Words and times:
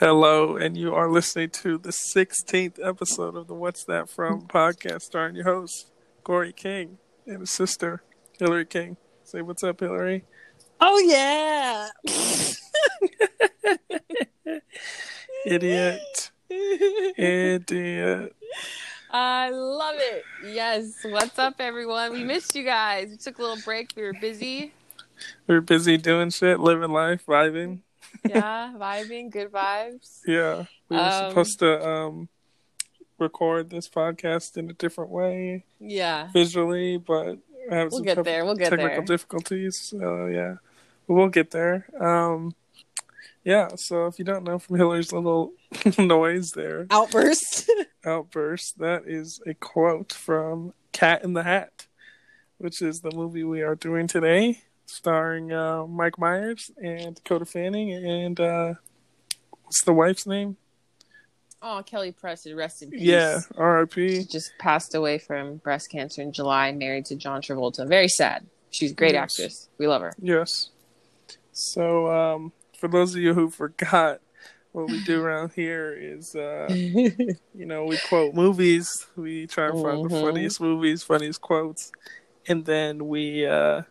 Hello, 0.00 0.56
and 0.56 0.76
you 0.76 0.94
are 0.94 1.10
listening 1.10 1.50
to 1.50 1.76
the 1.76 1.90
16th 1.90 2.78
episode 2.80 3.34
of 3.34 3.48
the 3.48 3.54
What's 3.54 3.82
That 3.82 4.08
From 4.08 4.42
podcast, 4.42 5.02
starring 5.02 5.34
your 5.34 5.46
host, 5.46 5.90
Correy 6.24 6.54
King, 6.54 6.98
and 7.26 7.40
his 7.40 7.50
sister, 7.50 8.04
Hilary 8.38 8.64
King. 8.64 8.96
Say 9.24 9.42
what's 9.42 9.64
up, 9.64 9.80
Hilary. 9.80 10.24
Oh 10.80 11.00
yeah. 11.00 11.88
Idiot. 15.44 16.30
Idiot. 16.48 18.36
I 19.10 19.50
love 19.50 19.96
it. 19.98 20.22
Yes. 20.46 20.92
What's 21.06 21.40
up, 21.40 21.56
everyone? 21.58 22.12
We 22.12 22.22
missed 22.22 22.54
you 22.54 22.62
guys. 22.62 23.08
We 23.10 23.16
took 23.16 23.38
a 23.38 23.42
little 23.42 23.64
break. 23.64 23.90
We 23.96 24.04
were 24.04 24.12
busy. 24.12 24.72
We 25.48 25.56
were 25.56 25.60
busy 25.60 25.96
doing 25.96 26.30
shit, 26.30 26.60
living 26.60 26.92
life, 26.92 27.26
vibing. 27.26 27.80
Yeah, 28.28 28.72
vibing, 28.76 29.30
good 29.30 29.50
vibes. 29.52 30.20
Yeah. 30.26 30.64
We 30.88 30.96
were 30.96 31.02
Um, 31.02 31.30
supposed 31.30 31.58
to 31.60 31.86
um 31.86 32.28
record 33.18 33.70
this 33.70 33.88
podcast 33.88 34.56
in 34.56 34.70
a 34.70 34.72
different 34.72 35.10
way 35.10 35.64
Yeah. 35.80 36.28
visually, 36.32 36.96
but 36.98 37.38
I 37.70 37.74
have 37.74 37.90
We'll 37.90 37.98
some 37.98 38.02
get 38.04 38.24
there. 38.24 38.44
We'll 38.44 38.54
get 38.54 38.70
technical 38.70 38.96
there. 38.98 39.16
difficulties. 39.16 39.78
So 39.80 40.26
yeah, 40.26 40.56
but 41.06 41.14
we'll 41.14 41.28
get 41.28 41.50
there. 41.50 41.86
Um, 42.00 42.54
yeah. 43.44 43.68
So 43.76 44.06
if 44.06 44.18
you 44.18 44.24
don't 44.24 44.44
know 44.44 44.58
from 44.58 44.76
Hilary's 44.76 45.12
little 45.12 45.52
noise 45.98 46.52
there, 46.52 46.86
Outburst. 46.90 47.70
outburst, 48.04 48.78
that 48.78 49.02
is 49.06 49.40
a 49.46 49.54
quote 49.54 50.12
from 50.12 50.72
Cat 50.92 51.24
in 51.24 51.32
the 51.34 51.42
Hat, 51.42 51.86
which 52.58 52.80
is 52.80 53.00
the 53.00 53.10
movie 53.10 53.44
we 53.44 53.62
are 53.62 53.74
doing 53.74 54.06
today, 54.06 54.62
starring 54.88 55.52
uh, 55.52 55.86
Mike 55.86 56.18
Myers 56.18 56.70
and 56.82 57.14
Dakota 57.14 57.44
Fanning 57.44 57.92
and 57.92 58.40
uh, 58.40 58.74
what's 59.62 59.84
the 59.84 59.92
wife's 59.92 60.26
name? 60.26 60.56
oh, 61.60 61.82
Kelly 61.84 62.12
Preston, 62.12 62.56
rest 62.56 62.82
in 62.82 62.90
peace. 62.90 63.00
Yeah, 63.02 63.40
R.I.P. 63.56 64.20
She 64.20 64.24
just 64.24 64.52
passed 64.58 64.94
away 64.94 65.18
from 65.18 65.56
breast 65.56 65.90
cancer 65.90 66.22
in 66.22 66.32
July, 66.32 66.72
married 66.72 67.04
to 67.06 67.16
John 67.16 67.42
Travolta. 67.42 67.86
Very 67.86 68.08
sad. 68.08 68.46
She's 68.70 68.92
a 68.92 68.94
great 68.94 69.14
Yes. 69.14 69.38
actress. 69.38 69.68
We 69.78 69.86
love 69.86 70.02
her. 70.02 70.14
Yes. 70.20 70.70
So, 71.52 72.10
um, 72.10 72.52
for 72.78 72.88
those 72.88 73.14
of 73.14 73.20
you 73.20 73.34
who 73.34 73.50
forgot, 73.50 74.20
what 74.72 74.88
we 74.88 75.02
do 75.04 75.20
around 75.24 75.52
here 75.54 75.92
is, 75.98 76.34
uh, 76.34 76.68
you 76.70 77.36
know, 77.54 77.84
we 77.84 77.96
quote 77.98 78.34
movies. 78.34 79.06
We 79.16 79.46
try 79.46 79.68
and 79.68 79.82
find 79.82 80.04
the 80.04 80.08
Mhm. 80.08 80.20
funniest 80.22 80.60
movies, 80.60 81.02
funniest 81.02 81.40
quotes, 81.40 81.90
and 82.46 82.64
then 82.64 83.08
we 83.08 83.46
uh, 83.46 83.82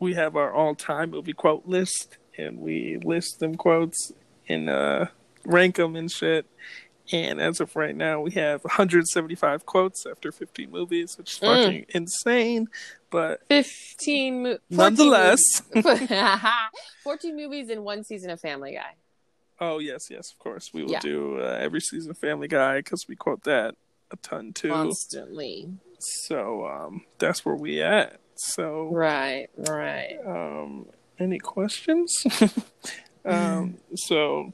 we 0.00 0.14
have 0.14 0.36
our 0.36 0.52
all-time 0.52 1.10
movie 1.10 1.32
quote 1.32 1.66
list, 1.66 2.18
and 2.36 2.58
we 2.58 2.98
list 3.02 3.38
them 3.40 3.54
quotes 3.56 4.12
and 4.48 4.68
uh, 4.68 5.06
rank 5.44 5.76
them 5.76 5.96
and 5.96 6.10
shit. 6.10 6.46
And 7.12 7.38
as 7.40 7.60
of 7.60 7.76
right 7.76 7.94
now, 7.94 8.20
we 8.22 8.30
have 8.32 8.64
175 8.64 9.66
quotes 9.66 10.06
after 10.06 10.32
15 10.32 10.70
movies, 10.70 11.18
which 11.18 11.34
is 11.34 11.38
Mm. 11.40 11.64
fucking 11.64 11.86
insane. 11.90 12.66
But 13.10 13.42
15 13.48 14.42
mo- 14.42 14.58
nonetheless, 14.70 15.40
movies- 15.74 16.08
14 17.04 17.36
movies 17.36 17.68
in 17.70 17.84
one 17.84 18.04
season 18.04 18.30
of 18.30 18.40
Family 18.40 18.72
Guy. 18.72 18.94
Oh 19.60 19.78
yes, 19.78 20.08
yes, 20.10 20.32
of 20.32 20.38
course. 20.38 20.70
We 20.72 20.82
will 20.82 20.92
Yeah. 20.92 21.00
do 21.00 21.38
uh, 21.40 21.58
every 21.60 21.80
season 21.80 22.10
of 22.10 22.18
Family 22.18 22.48
Guy 22.48 22.78
because 22.78 23.04
we 23.08 23.14
quote 23.16 23.44
that 23.44 23.74
a 24.10 24.16
ton 24.16 24.52
too. 24.52 24.70
Constantly. 24.70 25.68
So 25.98 26.66
um, 26.66 27.04
that's 27.18 27.44
where 27.44 27.54
we 27.54 27.80
at. 27.82 28.18
So 28.36 28.88
Right, 28.92 29.48
right. 29.56 30.16
um, 30.26 30.86
any 31.18 31.38
questions? 31.38 32.12
um, 33.24 33.78
so 33.94 34.52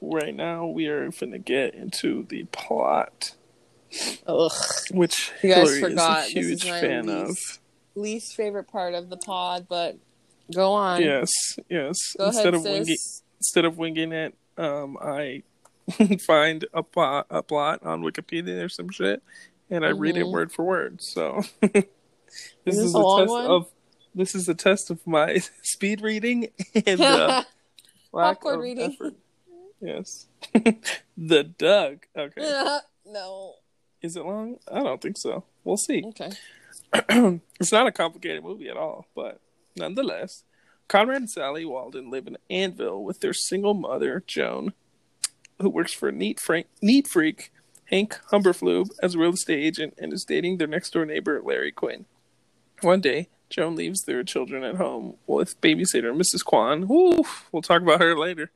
right 0.00 0.34
now 0.34 0.66
we 0.66 0.86
are 0.88 1.10
gonna 1.10 1.38
get 1.38 1.74
into 1.74 2.24
the 2.28 2.44
plot, 2.52 3.34
Ugh. 4.26 4.50
which 4.90 5.32
You 5.42 5.50
guys 5.54 5.68
Hilary 5.70 5.80
forgot, 5.80 6.26
is 6.28 6.34
this 6.34 6.34
a 6.34 6.38
is 6.38 6.62
huge 6.62 6.70
my 6.70 6.80
fan 6.80 7.08
of. 7.08 7.28
least- 7.28 7.60
Least 7.98 8.36
favorite 8.36 8.68
part 8.68 8.92
of 8.92 9.08
the 9.08 9.16
pod, 9.16 9.66
but 9.70 9.96
go 10.54 10.74
on. 10.74 11.00
Yes, 11.00 11.30
yes. 11.70 11.96
Go 12.18 12.26
instead 12.26 12.42
ahead, 12.52 12.54
of 12.54 12.62
winging, 12.64 12.96
instead 13.38 13.64
of 13.64 13.78
winging 13.78 14.12
it, 14.12 14.34
um, 14.58 14.98
I 15.00 15.44
find 16.26 16.66
a 16.74 16.82
plot, 16.82 17.26
a 17.30 17.42
plot 17.42 17.82
on 17.86 18.02
Wikipedia 18.02 18.62
or 18.62 18.68
some 18.68 18.90
shit, 18.90 19.22
and 19.70 19.82
I 19.82 19.90
read 19.92 20.18
it 20.18 20.26
Mhm. 20.26 20.32
word 20.32 20.52
for 20.52 20.62
word. 20.66 21.00
So 21.00 21.40
this 22.64 22.76
Is 22.76 22.86
is, 22.86 22.94
a 22.94 22.98
a 22.98 23.18
test 23.20 23.30
one? 23.30 23.46
of 23.46 23.68
this 24.14 24.34
is 24.34 24.48
a 24.48 24.54
test 24.54 24.90
of 24.90 25.06
my 25.06 25.38
speed 25.62 26.00
reading 26.00 26.48
and 26.86 27.00
uh, 27.00 27.44
lack 28.12 28.44
of 28.44 28.60
reading. 28.60 28.92
effort. 28.92 29.14
Yes, 29.80 30.26
the 31.16 31.44
Doug. 31.44 32.06
Okay, 32.16 32.78
no. 33.06 33.54
is 34.02 34.16
it 34.16 34.24
long? 34.24 34.56
I 34.70 34.82
don't 34.82 35.00
think 35.02 35.18
so. 35.18 35.44
We'll 35.64 35.76
see. 35.76 36.02
Okay. 36.06 36.30
it's 37.60 37.72
not 37.72 37.86
a 37.86 37.92
complicated 37.92 38.42
movie 38.42 38.68
at 38.68 38.76
all, 38.76 39.06
but 39.14 39.40
nonetheless, 39.76 40.44
Conrad 40.88 41.22
and 41.22 41.30
Sally 41.30 41.64
Walden 41.64 42.10
live 42.10 42.26
in 42.26 42.38
Anville 42.48 43.02
with 43.02 43.20
their 43.20 43.34
single 43.34 43.74
mother, 43.74 44.22
Joan, 44.26 44.72
who 45.60 45.68
works 45.68 45.92
for 45.92 46.10
neat, 46.12 46.40
Frank, 46.40 46.68
neat 46.80 47.06
freak 47.06 47.52
Hank 47.86 48.18
Humberfloob 48.32 48.90
as 49.02 49.14
a 49.14 49.18
real 49.18 49.32
estate 49.32 49.58
agent 49.62 49.94
and 49.98 50.12
is 50.12 50.24
dating 50.24 50.56
their 50.58 50.66
next 50.66 50.90
door 50.90 51.04
neighbor, 51.04 51.40
Larry 51.44 51.72
Quinn. 51.72 52.06
One 52.82 53.00
day, 53.00 53.28
Joan 53.48 53.76
leaves 53.76 54.02
their 54.02 54.22
children 54.22 54.62
at 54.64 54.76
home 54.76 55.16
with 55.26 55.60
babysitter 55.60 56.14
Mrs. 56.14 56.44
Kwan. 56.44 56.86
We'll 56.88 57.62
talk 57.62 57.82
about 57.82 58.00
her 58.00 58.16
later. 58.16 58.50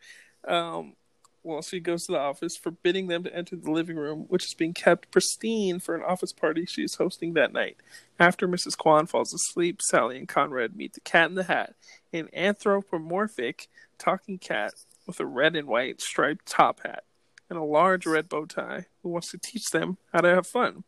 Um, 0.47 0.95
well, 1.43 1.63
she 1.63 1.81
goes 1.81 2.05
to 2.05 2.13
the 2.13 2.19
office, 2.19 2.57
forbidding 2.57 3.07
them 3.07 3.25
to 3.25 3.35
enter 3.35 3.57
the 3.57 3.71
living 3.71 3.97
room, 3.97 4.27
which 4.29 4.45
is 4.45 4.55
being 4.55 4.75
kept 4.75 5.11
pristine 5.11 5.81
for 5.81 5.95
an 5.95 6.03
office 6.03 6.33
party 6.33 6.67
she 6.67 6.83
is 6.83 6.97
hosting 6.97 7.33
that 7.33 7.53
night. 7.53 7.79
After 8.19 8.47
Mrs. 8.47 8.77
Kwan 8.77 9.07
falls 9.07 9.33
asleep, 9.33 9.81
Sally 9.81 10.19
and 10.19 10.29
Conrad 10.29 10.77
meet 10.77 10.93
the 10.93 11.01
cat 11.01 11.31
in 11.31 11.37
the 11.37 11.45
hat, 11.45 11.75
an 12.13 12.29
anthropomorphic 12.35 13.69
talking 13.97 14.39
cat 14.39 14.75
with 15.07 15.19
a 15.19 15.27
red 15.27 15.57
and 15.57 15.67
white 15.67 16.03
striped 16.03 16.47
top 16.47 16.81
hat 16.85 17.05
and 17.49 17.59
a 17.59 17.65
large 17.65 18.07
red 18.07 18.29
bow 18.29 18.45
tie 18.45 18.87
who 19.03 19.09
wants 19.09 19.31
to 19.31 19.39
teach 19.39 19.71
them 19.71 19.99
how 20.13 20.21
to 20.21 20.29
have 20.29 20.47
fun. 20.47 20.85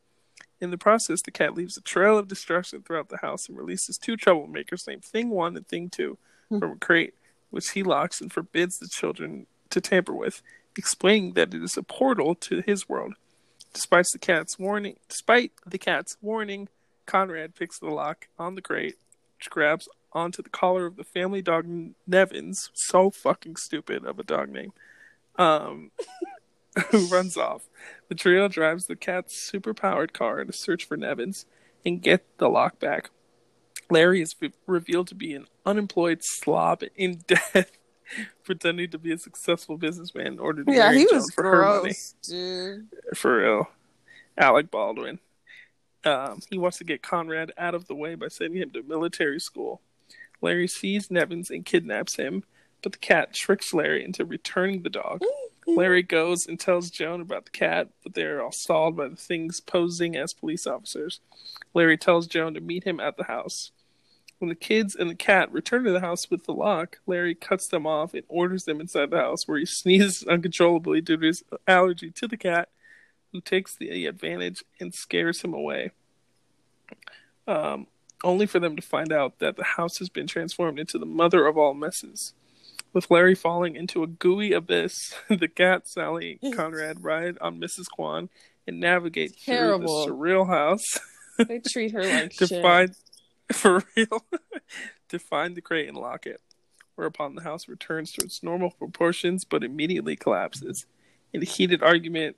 In 0.63 0.71
the 0.71 0.79
process, 0.79 1.21
the 1.21 1.33
cat 1.33 1.55
leaves 1.55 1.77
a 1.77 1.81
trail 1.81 2.17
of 2.17 2.29
destruction 2.29 2.83
throughout 2.83 3.09
the 3.09 3.17
house 3.17 3.49
and 3.49 3.59
releases 3.59 3.99
two 3.99 4.17
troublemakers 4.17 4.87
named 4.87 5.05
Thing 5.05 5.29
1 5.29 5.57
and 5.57 5.67
Thing 5.67 5.91
2 5.91 6.17
from 6.61 6.63
a 6.63 6.77
crate, 6.77 7.15
which 7.51 7.71
he 7.71 7.83
locks 7.83 8.21
and 8.21 8.33
forbids 8.33 8.79
the 8.79 8.87
children 8.87 9.49
to 9.71 9.81
tamper 9.81 10.13
with, 10.13 10.41
explaining 10.79 11.33
that 11.33 11.53
it 11.53 11.65
is 11.65 11.77
a 11.77 11.83
portal 11.83 12.37
to 12.37 12.63
his 12.65 12.89
world. 12.89 13.15
Despite 13.75 14.07
the 14.13 14.21
cat's 14.21 14.57
warning, 14.57 14.99
despite 15.09 15.51
the 15.67 15.79
cat's 15.79 16.17
warning, 16.23 16.69
Conrad 17.07 17.57
picks 17.57 17.81
the 17.81 17.91
lock 17.91 18.29
on 18.39 18.55
the 18.55 18.63
crate, 18.63 18.99
which 19.39 19.51
grabs 19.51 19.89
onto 20.13 20.45
the 20.45 20.49
collar 20.49 20.87
of 20.87 20.95
the 20.95 21.03
family 21.03 21.43
dog 21.43 21.67
Nevins. 22.07 22.71
So 22.73 23.11
fucking 23.11 23.57
stupid 23.57 24.05
of 24.05 24.21
a 24.21 24.23
dog 24.23 24.51
name. 24.51 24.73
Um, 25.35 25.91
who 26.91 27.07
runs 27.13 27.37
off. 27.37 27.63
The 28.09 28.15
trio 28.15 28.49
drives 28.49 28.87
the 28.87 28.97
cat's 28.97 29.37
super-powered 29.41 30.13
car 30.13 30.45
to 30.45 30.53
search 30.53 30.85
for 30.85 30.97
Nevins 30.97 31.47
and 31.85 32.03
get 32.03 32.25
the 32.39 32.49
lock 32.49 32.79
back. 32.79 33.11
Larry 33.91 34.23
is 34.23 34.35
re- 34.41 34.53
revealed 34.67 35.09
to 35.09 35.15
be 35.15 35.35
an 35.35 35.47
unemployed 35.67 36.21
slob 36.23 36.83
in 36.97 37.23
debt, 37.27 37.71
pretending 38.45 38.91
to 38.91 38.99
be 38.99 39.13
a 39.13 39.19
successful 39.19 39.77
businessman 39.77 40.27
in 40.29 40.39
order 40.39 40.65
to 40.65 40.73
Yeah, 40.73 40.91
marry 40.91 40.99
he 40.99 41.07
was 41.11 41.31
for 41.35 41.43
her 41.45 41.63
money 41.83 41.95
dude. 42.23 42.89
for 43.15 43.39
real. 43.39 43.69
Alec 44.39 44.71
Baldwin. 44.71 45.19
Um, 46.05 46.41
he 46.51 46.59
wants 46.59 46.79
to 46.79 46.85
get 46.85 47.03
Conrad 47.03 47.53
out 47.59 47.75
of 47.75 47.87
the 47.87 47.95
way 47.95 48.15
by 48.15 48.29
sending 48.29 48.61
him 48.63 48.71
to 48.71 48.83
military 48.83 49.39
school. 49.39 49.81
Larry 50.41 50.67
sees 50.67 51.11
Nevins 51.11 51.51
and 51.51 51.65
kidnaps 51.65 52.17
him, 52.17 52.43
but 52.83 52.93
the 52.93 52.99
cat 52.99 53.33
tricks 53.35 53.73
Larry 53.73 54.05
into 54.05 54.25
returning 54.25 54.83
the 54.83 54.91
dog. 54.91 55.21
Larry 55.67 56.03
goes 56.03 56.47
and 56.47 56.59
tells 56.59 56.91
Joan 56.91 57.21
about 57.21 57.45
the 57.45 57.51
cat, 57.51 57.89
but 58.03 58.15
they 58.15 58.25
are 58.25 58.43
all 58.43 58.53
stalled 58.53 58.97
by 58.97 59.09
the 59.09 59.17
things 59.17 59.61
posing 59.61 60.17
as 60.17 60.33
police 60.33 60.67
officers. 60.67 61.21
Larry 61.75 61.97
tells 61.97 62.27
Joan 62.27 62.55
to 62.55 62.61
meet 62.61 62.85
him 62.85 63.01
at 63.01 63.17
the 63.17 63.25
house. 63.25 63.71
When 64.39 64.49
the 64.49 64.55
kids 64.57 64.97
and 64.97 65.09
the 65.09 65.15
cat 65.15 65.53
return 65.53 65.85
to 65.85 65.93
the 65.93 66.01
house 66.01 66.29
with 66.29 66.47
the 66.47 66.53
lock, 66.53 66.99
Larry 67.07 67.35
cuts 67.35 67.69
them 67.69 67.87
off 67.87 68.13
and 68.13 68.25
orders 68.29 68.65
them 68.65 68.81
inside 68.81 69.11
the 69.11 69.19
house, 69.19 69.47
where 69.47 69.59
he 69.59 69.67
sneezes 69.67 70.25
uncontrollably 70.25 71.01
due 71.01 71.17
to 71.17 71.27
his 71.27 71.45
allergy 71.69 72.11
to 72.11 72.27
the 72.27 72.37
cat, 72.37 72.69
who 73.31 73.41
takes 73.41 73.77
the 73.77 74.07
advantage 74.07 74.65
and 74.81 74.93
scares 74.93 75.43
him 75.43 75.55
away. 75.55 75.93
Um, 77.47 77.87
only 78.25 78.47
for 78.47 78.59
them 78.61 78.77
to 78.77 78.83
find 78.83 79.13
out 79.13 79.39
that 79.39 79.57
the 79.57 79.65
house 79.65 79.99
has 79.99 80.09
been 80.09 80.27
transformed 80.27 80.79
into 80.79 80.99
the 80.99 81.07
mother 81.07 81.47
of 81.47 81.57
all 81.57 81.75
messes. 81.75 82.35
With 82.93 83.11
Larry 83.11 83.35
falling 83.35 83.75
into 83.77 84.03
a 84.03 84.07
gooey 84.07 84.53
abyss, 84.53 85.15
the 85.29 85.49
cat, 85.49 85.89
Sally, 85.89 86.39
Conrad 86.55 87.03
ride 87.03 87.39
on 87.41 87.59
Mrs. 87.61 87.87
Kwan 87.91 88.29
and 88.67 88.79
navigate 88.81 89.37
Terrible. 89.45 90.05
through 90.05 90.15
the 90.15 90.19
surreal 90.19 90.47
house 90.47 90.85
They 91.49 91.61
treat 91.61 91.93
her 91.93 92.03
like 92.05 92.37
to 92.37 92.47
shit. 92.47 92.63
find, 92.63 92.95
for 93.53 93.83
real, 93.97 94.25
to 95.09 95.19
find 95.19 95.57
the 95.57 95.63
crate 95.63 95.89
and 95.89 95.97
lock 95.97 96.27
it. 96.27 96.41
whereupon 96.95 97.35
the 97.35 97.43
house 97.43 97.67
returns 97.69 98.13
to 98.13 98.25
its 98.25 98.43
normal 98.43 98.71
proportions 98.71 99.45
but 99.45 99.65
immediately 99.65 100.15
collapses. 100.17 100.87
In 101.33 101.41
a 101.43 101.47
heated 101.47 101.83
argument, 101.83 102.37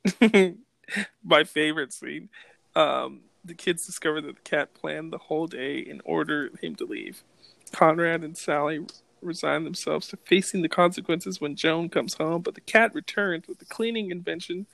my 1.25 1.43
favorite 1.45 1.93
scene, 1.93 2.29
um, 2.77 3.23
the 3.45 3.55
kids 3.55 3.85
discover 3.85 4.21
that 4.21 4.37
the 4.37 4.43
cat 4.43 4.73
planned 4.73 5.13
the 5.13 5.19
whole 5.19 5.49
day 5.49 5.79
in 5.79 6.01
order 6.05 6.51
him 6.63 6.77
to 6.77 6.85
leave. 6.85 7.25
Conrad 7.73 8.23
and 8.23 8.39
Sally 8.39 8.87
resign 9.25 9.65
themselves 9.65 10.09
to 10.09 10.17
facing 10.17 10.63
the 10.63 10.69
consequences 10.69 11.41
when 11.41 11.57
Joan 11.57 11.89
comes 11.89 12.15
home, 12.15 12.43
but 12.43 12.55
the 12.55 12.61
cat 12.61 12.95
returns 12.95 13.49
with 13.49 13.59
the 13.59 13.65
cleaning 13.65 14.11
invention 14.11 14.67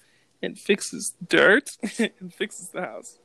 and 0.43 0.59
fixes 0.59 1.15
dirt 1.27 1.71
and 1.99 2.35
fixes 2.35 2.69
the 2.69 2.83
house. 2.83 3.19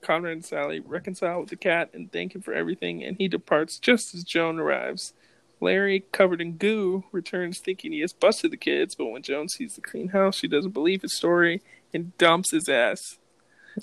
Conrad 0.00 0.34
and 0.34 0.44
Sally 0.44 0.80
reconcile 0.80 1.40
with 1.40 1.48
the 1.48 1.56
cat 1.56 1.90
and 1.94 2.12
thank 2.12 2.34
him 2.34 2.42
for 2.42 2.52
everything, 2.52 3.02
and 3.02 3.16
he 3.16 3.28
departs 3.28 3.78
just 3.78 4.14
as 4.14 4.22
Joan 4.22 4.58
arrives. 4.58 5.14
Larry, 5.60 6.04
covered 6.12 6.40
in 6.40 6.56
goo, 6.56 7.04
returns 7.10 7.58
thinking 7.58 7.92
he 7.92 8.00
has 8.00 8.12
busted 8.12 8.50
the 8.50 8.56
kids, 8.56 8.94
but 8.94 9.06
when 9.06 9.22
Joan 9.22 9.48
sees 9.48 9.74
the 9.74 9.80
clean 9.80 10.08
house, 10.08 10.36
she 10.36 10.48
doesn't 10.48 10.72
believe 10.72 11.02
his 11.02 11.16
story 11.16 11.62
and 11.94 12.16
dumps 12.18 12.50
his 12.50 12.68
ass. 12.68 13.18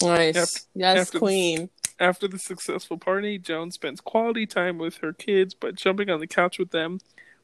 Nice. 0.02 0.36
After- 0.36 0.60
yes, 0.75 0.98
after 1.00 1.19
queen. 1.19 1.69
After 2.01 2.27
the 2.27 2.39
successful 2.39 2.98
party, 2.98 3.38
Joan 3.38 3.69
spends 3.69 4.01
quality 4.01 4.48
time 4.48 4.80
with 4.80 4.98
her 4.98 5.13
kids 5.13 5.53
by 5.53 5.69
jumping 5.69 6.09
on 6.09 6.19
the 6.19 6.25
couch 6.25 6.57
with 6.57 6.71
them, 6.71 6.98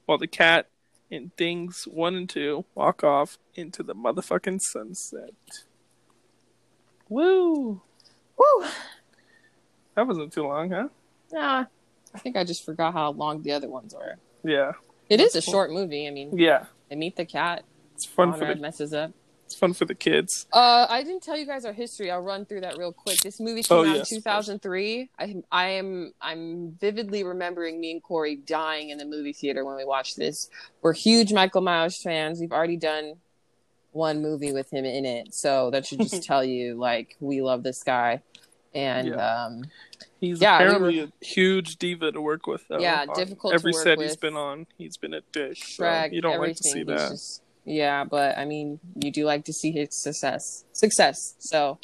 while 0.07 0.17
the 0.17 0.25
cat 0.25 0.67
and 1.11 1.31
Things 1.37 1.83
1 1.87 2.15
and 2.15 2.27
2 2.27 2.65
walk 2.73 3.03
off 3.03 3.37
into 3.53 3.83
the 3.83 3.93
motherfucking 3.93 4.59
sunset. 4.61 5.29
Woo! 7.07 7.81
Woo. 8.35 8.65
That 9.93 10.07
wasn't 10.07 10.33
too 10.33 10.47
long, 10.47 10.71
huh? 10.71 10.87
Yeah. 11.31 11.65
I 12.15 12.17
think 12.17 12.35
I 12.35 12.43
just 12.43 12.65
forgot 12.65 12.93
how 12.93 13.11
long 13.11 13.43
the 13.43 13.51
other 13.51 13.69
ones 13.69 13.93
were. 13.93 14.15
Yeah. 14.43 14.71
It 15.07 15.21
is 15.21 15.35
a 15.35 15.41
cool. 15.43 15.51
short 15.53 15.71
movie. 15.71 16.07
I 16.07 16.09
mean, 16.09 16.35
Yeah. 16.35 16.65
they 16.89 16.95
meet 16.95 17.15
the 17.15 17.25
cat. 17.25 17.63
It's 17.93 18.05
fun 18.05 18.33
for 18.33 18.39
Conrad 18.39 18.57
the 18.57 18.61
messes 18.61 18.91
up. 18.91 19.11
It's 19.47 19.55
fun 19.55 19.71
for 19.73 19.85
the 19.85 19.95
kids. 19.95 20.45
Uh, 20.51 20.85
I 20.89 21.03
didn't 21.03 21.23
tell 21.23 21.37
you 21.37 21.45
guys 21.45 21.63
our 21.63 21.71
history. 21.71 22.11
I'll 22.11 22.19
run 22.19 22.45
through 22.45 22.61
that 22.61 22.77
real 22.77 22.91
quick. 22.91 23.17
This 23.21 23.39
movie 23.39 23.63
came 23.63 23.77
Oh, 23.77 23.85
out 23.89 23.95
yes, 23.95 24.11
in 24.11 24.17
2003. 24.17 25.09
I, 25.17 25.35
I 25.49 25.67
am 25.69 26.11
I'm 26.21 26.71
vividly 26.81 27.23
remembering 27.23 27.79
me 27.79 27.91
and 27.91 28.03
Correy 28.03 28.45
dying 28.45 28.89
in 28.89 28.97
the 28.97 29.05
movie 29.05 29.31
theater 29.31 29.63
when 29.63 29.77
we 29.77 29.85
watched 29.85 30.17
this. 30.17 30.49
We're 30.81 30.91
huge 30.91 31.31
Michael 31.31 31.61
Myers 31.61 32.01
fans. 32.03 32.41
We've 32.41 32.51
already 32.51 32.75
done 32.75 33.13
one 33.93 34.21
movie 34.21 34.51
with 34.51 34.69
him 34.71 34.83
in 34.83 35.05
it, 35.05 35.33
so 35.33 35.71
that 35.71 35.85
should 35.85 35.99
just 36.01 36.23
tell 36.25 36.43
you 36.43 36.75
like 36.75 37.15
we 37.21 37.41
love 37.41 37.63
this 37.63 37.83
guy. 37.83 38.21
And 38.75 39.07
Yeah. 39.07 39.45
um, 39.45 39.63
He's 40.19 40.41
Yeah, 40.41 40.57
we 40.59 40.65
apparently 40.65 40.99
a 40.99 41.25
huge 41.25 41.77
diva 41.77 42.11
to 42.11 42.19
work 42.19 42.47
with 42.47 42.67
though. 42.67 42.79
Yeah, 42.79 43.05
On 43.07 43.15
difficult 43.15 43.51
to 43.53 43.55
Every 43.55 43.71
set 43.71 43.99
he's 44.01 44.15
been 44.17 44.35
on, 44.35 44.67
he's 44.77 44.97
been 44.97 45.13
a 45.13 45.21
dick. 45.31 45.57
so 45.57 46.09
you 46.11 46.21
don't 46.21 46.39
like 46.39 46.57
to 46.57 46.63
see 46.63 46.83
that. 46.83 47.11
just- 47.11 47.43
yeah, 47.67 48.03
but 48.05 48.37
I 48.37 48.45
mean, 48.45 48.79
you 48.95 49.11
do 49.11 49.25
like 49.25 49.43
to 49.45 49.53
see 49.53 49.71
his 49.71 49.89
success. 49.91 50.63
Success. 50.71 51.35
So 51.39 51.77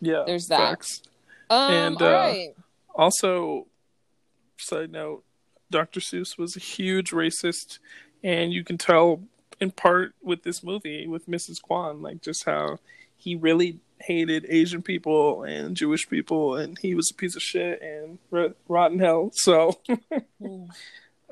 Yeah. 0.00 0.24
there's 0.26 0.46
that. 0.48 0.58
facts. 0.58 1.02
um, 1.48 1.72
And, 1.72 2.02
all 2.02 2.08
uh, 2.08 2.10
right. 2.12 2.48
Also, 2.94 3.66
side 4.58 4.90
note, 4.92 5.24
Dr. 5.70 6.00
Seuss 6.00 6.36
was 6.36 6.56
a 6.56 6.60
huge 6.60 7.12
racist, 7.12 7.78
and 8.24 8.52
you 8.52 8.64
can 8.64 8.76
tell 8.76 9.22
in 9.60 9.70
part 9.70 10.14
with 10.22 10.42
this 10.42 10.62
movie 10.64 11.06
with 11.06 11.28
Mrs. 11.28 11.62
Kwan, 11.62 12.02
like 12.02 12.20
just 12.22 12.44
how 12.44 12.78
he 13.16 13.36
really 13.36 13.78
hated 14.00 14.46
Asian 14.48 14.82
people 14.82 15.44
and 15.44 15.76
Jewish 15.76 16.08
people, 16.08 16.56
and 16.56 16.78
he 16.78 16.94
was 16.94 17.10
a 17.10 17.14
piece 17.14 17.36
of 17.36 17.42
shit 17.42 17.80
and 17.82 18.18
rot- 18.30 18.56
rotten 18.68 18.98
hell. 18.98 19.30
So, 19.34 19.78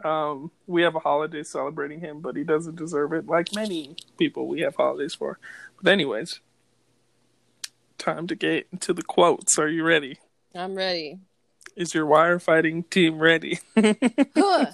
um, 0.05 0.51
we 0.67 0.83
have 0.83 0.95
a 0.95 1.01
holiday 1.01 1.43
celebrating 1.43 2.01
him, 2.01 2.21
but 2.21 2.37
he 2.37 2.45
doesn't 2.45 2.77
deserve 2.77 3.13
it. 3.13 3.27
Like 3.27 3.55
many 3.55 3.97
people, 4.17 4.47
we 4.47 4.61
have 4.61 4.77
holidays 4.77 5.15
for. 5.15 5.39
But 5.81 5.93
anyways, 5.93 6.41
time 7.99 8.27
to 8.29 8.35
get 8.35 8.67
into 8.73 8.93
the 8.93 9.03
quotes. 9.03 9.59
Are 9.59 9.69
you 9.69 9.85
ready? 9.85 10.19
I'm 10.55 10.75
ready. 10.75 11.19
Is 11.77 11.95
your 11.95 12.07
wire 12.07 12.39
fighting 12.39 12.85
team 12.85 13.19
ready? 13.19 13.59
Huh. 14.35 14.67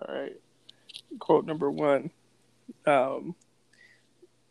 All 0.00 0.14
right. 0.14 0.36
Quote 1.18 1.46
number 1.46 1.70
one. 1.70 2.10
Um, 2.86 3.34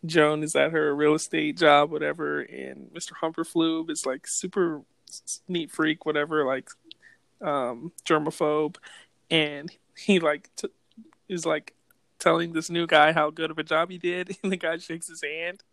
Joan 0.05 0.43
is 0.43 0.55
at 0.55 0.71
her 0.71 0.93
real 0.95 1.15
estate 1.15 1.57
job, 1.57 1.91
whatever, 1.91 2.41
and 2.41 2.89
Mr. 2.93 3.11
Humperflube 3.21 3.89
is 3.89 4.05
like 4.05 4.27
super 4.27 4.81
neat 5.47 5.71
freak, 5.71 6.05
whatever, 6.05 6.45
like 6.45 6.69
um, 7.41 7.91
germaphobe, 8.05 8.77
and 9.29 9.71
he 9.97 10.19
like 10.19 10.49
t- 10.55 10.69
is 11.27 11.45
like 11.45 11.73
telling 12.19 12.53
this 12.53 12.69
new 12.69 12.85
guy 12.87 13.11
how 13.11 13.29
good 13.29 13.51
of 13.51 13.57
a 13.57 13.63
job 13.63 13.89
he 13.89 13.97
did, 13.97 14.37
and 14.43 14.51
the 14.51 14.57
guy 14.57 14.77
shakes 14.77 15.07
his 15.07 15.23
hand, 15.23 15.63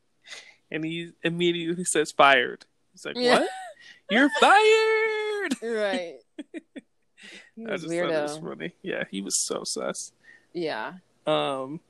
and 0.71 0.85
he 0.85 1.13
immediately 1.23 1.85
says 1.85 2.13
fired. 2.13 2.65
He's 2.93 3.05
like, 3.05 3.17
Yeah. 3.17 3.41
"What? 3.41 3.49
You're 4.11 4.31
fired!" 4.41 5.55
right. 5.63 6.17
I 7.69 7.77
just 7.77 7.87
thought 7.87 7.93
it 7.93 8.23
was 8.23 8.39
funny. 8.39 8.75
Yeah, 8.83 9.05
he 9.11 9.23
was 9.23 9.41
so 9.41 9.65
sus. 9.65 10.13
Yeah. 10.53 10.95
Um, 11.27 11.81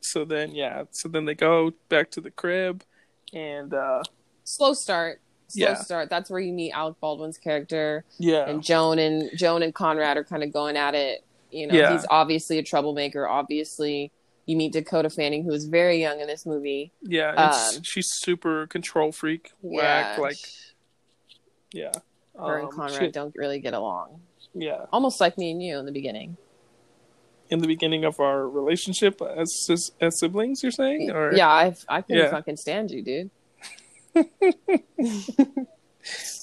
so 0.00 0.24
then 0.24 0.54
yeah, 0.54 0.84
so 0.90 1.08
then 1.08 1.24
they 1.24 1.34
go 1.34 1.72
back 1.88 2.10
to 2.12 2.20
the 2.20 2.30
crib, 2.30 2.84
and 3.32 3.72
uh, 3.72 4.02
Slow 4.44 4.72
start. 4.72 5.20
Slow 5.48 5.66
Yeah. 5.68 5.74
start. 5.76 6.10
That's 6.10 6.28
where 6.30 6.40
you 6.40 6.52
meet 6.52 6.72
Alec 6.72 6.96
Baldwin's 7.00 7.38
character, 7.38 8.04
yeah, 8.18 8.48
and 8.48 8.62
Joan 8.62 8.98
and 8.98 9.30
Joan 9.36 9.62
and 9.62 9.74
Conrad 9.74 10.16
are 10.16 10.24
kind 10.24 10.42
of 10.42 10.52
going 10.52 10.76
at 10.76 10.94
it. 10.94 11.24
You 11.50 11.66
know, 11.66 11.74
Yeah. 11.74 11.92
he's 11.92 12.04
obviously 12.10 12.58
a 12.58 12.62
troublemaker. 12.62 13.26
Obviously, 13.26 14.12
you 14.44 14.56
meet 14.56 14.72
Dakota 14.74 15.08
Fanning, 15.10 15.44
who 15.44 15.52
is 15.52 15.64
very 15.66 15.98
young 16.00 16.20
in 16.20 16.26
this 16.26 16.44
movie. 16.44 16.92
yeah, 17.02 17.48
it's, 17.48 17.76
um, 17.78 17.82
she's 17.82 18.08
super 18.10 18.66
control 18.66 19.10
freak, 19.12 19.50
whack, 19.62 20.16
yeah, 20.18 20.22
like 20.22 20.36
yeah. 21.72 21.92
her 22.38 22.58
and 22.58 22.66
Um, 22.68 22.72
Conrad 22.72 22.98
she- 22.98 23.10
don't 23.10 23.34
really 23.36 23.58
get 23.58 23.74
along. 23.74 24.20
yeah, 24.54 24.84
Almost 24.92 25.20
like 25.20 25.38
me 25.38 25.50
and 25.50 25.62
you 25.62 25.78
in 25.78 25.86
the 25.86 25.92
beginning. 25.92 26.36
in 27.50 27.60
the 27.60 27.66
beginning 27.66 28.04
of 28.04 28.20
our 28.20 28.46
relationship 28.46 29.22
as 29.22 29.50
as, 29.70 29.90
as 30.02 30.18
siblings, 30.20 30.62
you're 30.62 30.70
saying, 30.70 31.10
or 31.10 31.34
Yeah, 31.34 31.48
I 31.48 31.74
I 31.88 32.02
couldn't 32.02 32.24
Yeah. 32.24 32.30
fucking 32.30 32.58
stand 32.58 32.90
you, 32.90 33.00
dude. 33.02 33.30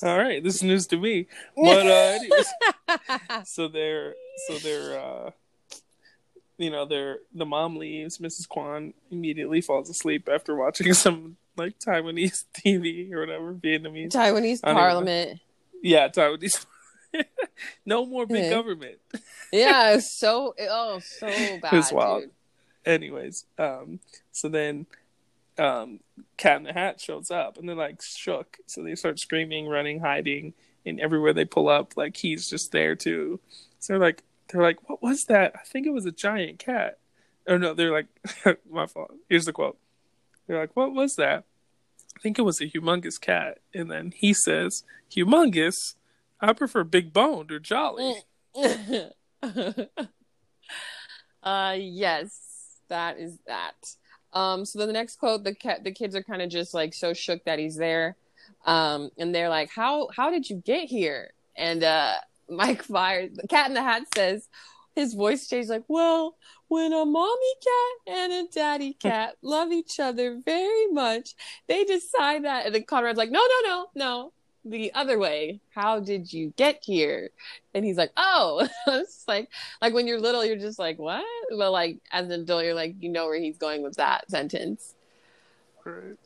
All 0.04 0.18
right, 0.18 0.44
this 0.44 0.56
is 0.56 0.64
news 0.64 0.88
to 0.88 0.98
me. 0.98 1.28
But 1.56 1.88
uh, 1.88 2.20
anyways, 2.20 2.48
so 3.46 3.68
they're 3.68 4.14
so 4.48 4.58
they're 4.60 5.00
uh 5.00 5.32
you 6.58 6.70
know 6.70 6.86
they're 6.86 7.18
the 7.34 7.46
mom 7.46 7.76
leaves 7.78 8.18
mrs 8.20 8.48
kwan 8.48 8.94
immediately 9.12 9.60
falls 9.62 9.90
asleep 9.90 10.30
after 10.32 10.56
watching 10.56 10.94
some 11.06 11.36
like 11.58 11.78
taiwanese 11.80 12.46
tv 12.54 13.12
or 13.12 13.22
whatever 13.22 13.54
vietnamese 13.54 14.12
Taiwanese 14.12 14.62
parliament. 14.62 15.40
yeah 15.82 16.08
taiwanese 16.08 16.66
no 17.86 18.06
more 18.06 18.26
big 18.26 18.50
government 18.52 18.98
Yeah, 19.52 19.92
it 19.92 19.96
was 19.98 20.12
so 20.12 20.54
oh 20.60 21.00
so 21.00 21.28
bad. 21.62 21.74
was 21.74 21.92
wild. 21.92 22.22
dude. 22.24 22.32
anyways 22.86 23.46
um 23.58 24.00
so 24.32 24.48
then 24.48 24.86
um 25.58 26.00
cat 26.38 26.58
in 26.58 26.64
the 26.64 26.74
hat 26.74 27.00
shows 27.00 27.32
up 27.32 27.58
and 27.58 27.68
they're 27.68 27.76
like 27.76 28.02
shook. 28.02 28.58
So 28.66 28.84
they 28.84 28.96
start 28.96 29.20
screaming 29.20 29.68
running 29.68 30.00
hiding 30.00 30.54
and 30.86 31.00
everywhere 31.00 31.34
they 31.34 31.46
pull 31.46 31.70
up 31.70 31.96
like 31.96 32.18
he's 32.18 32.50
just 32.50 32.72
there 32.72 32.96
too. 32.96 33.40
So 33.80 33.94
they're 33.94 34.02
like 34.02 34.24
they're 34.50 34.62
like 34.62 34.90
what 34.90 35.02
was 35.02 35.26
that? 35.26 35.54
I 35.56 35.64
think 35.66 35.86
it 35.86 35.94
was 35.94 36.06
a 36.06 36.12
giant 36.12 36.60
cat. 36.60 37.00
Oh 37.48 37.58
no 37.58 37.74
they're 37.74 37.92
like 37.92 38.08
my 38.70 38.86
fault. 38.88 39.14
Here's 39.30 39.46
the 39.46 39.54
quote. 39.54 39.78
They're 40.48 40.60
like 40.60 40.76
what 40.76 40.94
was 40.94 41.16
that? 41.16 41.44
I 42.18 42.22
think 42.22 42.40
it 42.40 42.44
was 42.44 42.62
a 42.62 42.68
humongous 42.68 43.20
cat. 43.20 43.60
And 43.74 43.92
then 43.92 44.14
he 44.16 44.34
says 44.34 44.84
humongous? 45.12 45.96
I 46.40 46.54
prefer 46.54 46.84
big 46.84 47.14
boned 47.14 47.52
or 47.52 47.60
jolly. 47.60 48.16
Uh 51.46 51.78
yes, 51.78 52.80
that 52.90 53.20
is 53.20 53.38
that. 53.46 53.76
Um 54.36 54.66
so 54.66 54.80
then 54.80 54.88
the 54.88 54.94
next 54.94 55.18
quote 55.18 55.44
the 55.44 55.56
cat 55.56 55.84
the 55.84 55.92
kids 55.92 56.16
are 56.16 56.24
kind 56.24 56.42
of 56.42 56.50
just 56.50 56.74
like 56.74 56.94
so 56.94 57.14
shook 57.14 57.44
that 57.46 57.60
he's 57.60 57.78
there. 57.78 58.18
Um 58.66 59.10
and 59.18 59.34
they're 59.34 59.50
like 59.50 59.70
how 59.70 60.10
how 60.16 60.30
did 60.30 60.50
you 60.50 60.58
get 60.66 60.88
here? 60.90 61.32
And 61.58 61.84
uh 61.84 62.16
Mike 62.50 62.90
Myers 62.90 63.32
the 63.36 63.48
cat 63.48 63.70
in 63.70 63.74
the 63.74 63.82
hat 63.82 64.04
says 64.14 64.48
his 64.96 65.14
voice 65.14 65.48
changed 65.48 65.70
like, 65.70 65.84
"Well, 65.88 66.38
when 66.70 66.94
a 66.94 67.06
mommy 67.06 67.54
cat 67.64 68.16
and 68.16 68.34
a 68.34 68.48
daddy 68.52 68.94
cat 69.00 69.36
love 69.42 69.72
each 69.72 70.00
other 70.00 70.40
very 70.46 70.88
much, 70.88 71.36
they 71.68 71.84
decide 71.84 72.46
that." 72.46 72.66
And 72.66 72.74
then 72.74 72.84
Conrad's 72.86 73.18
like, 73.18 73.32
"No, 73.32 73.42
no, 73.42 73.70
no, 73.70 73.88
no, 73.96 74.34
the 74.66 74.94
other 74.94 75.18
way. 75.20 75.62
How 75.74 76.00
did 76.00 76.34
you 76.34 76.54
get 76.58 76.84
here?" 76.84 77.30
And 77.74 77.86
he's 77.86 77.98
like, 77.98 78.12
"Oh," 78.18 78.68
it's 78.88 79.28
like 79.28 79.50
like 79.82 79.94
when 79.94 80.08
you're 80.08 80.20
little, 80.20 80.44
you're 80.44 80.58
just 80.58 80.80
like, 80.80 80.98
"What?" 81.00 81.24
But 81.50 81.72
like 81.72 82.00
as 82.12 82.26
an 82.26 82.32
adult, 82.42 82.64
you're 82.66 82.74
like, 82.74 82.96
you 83.00 83.10
know 83.10 83.26
where 83.28 83.40
he's 83.40 83.58
going 83.58 83.84
with 83.84 83.96
that 83.98 84.30
sentence. 84.30 84.96
right. 85.86 86.18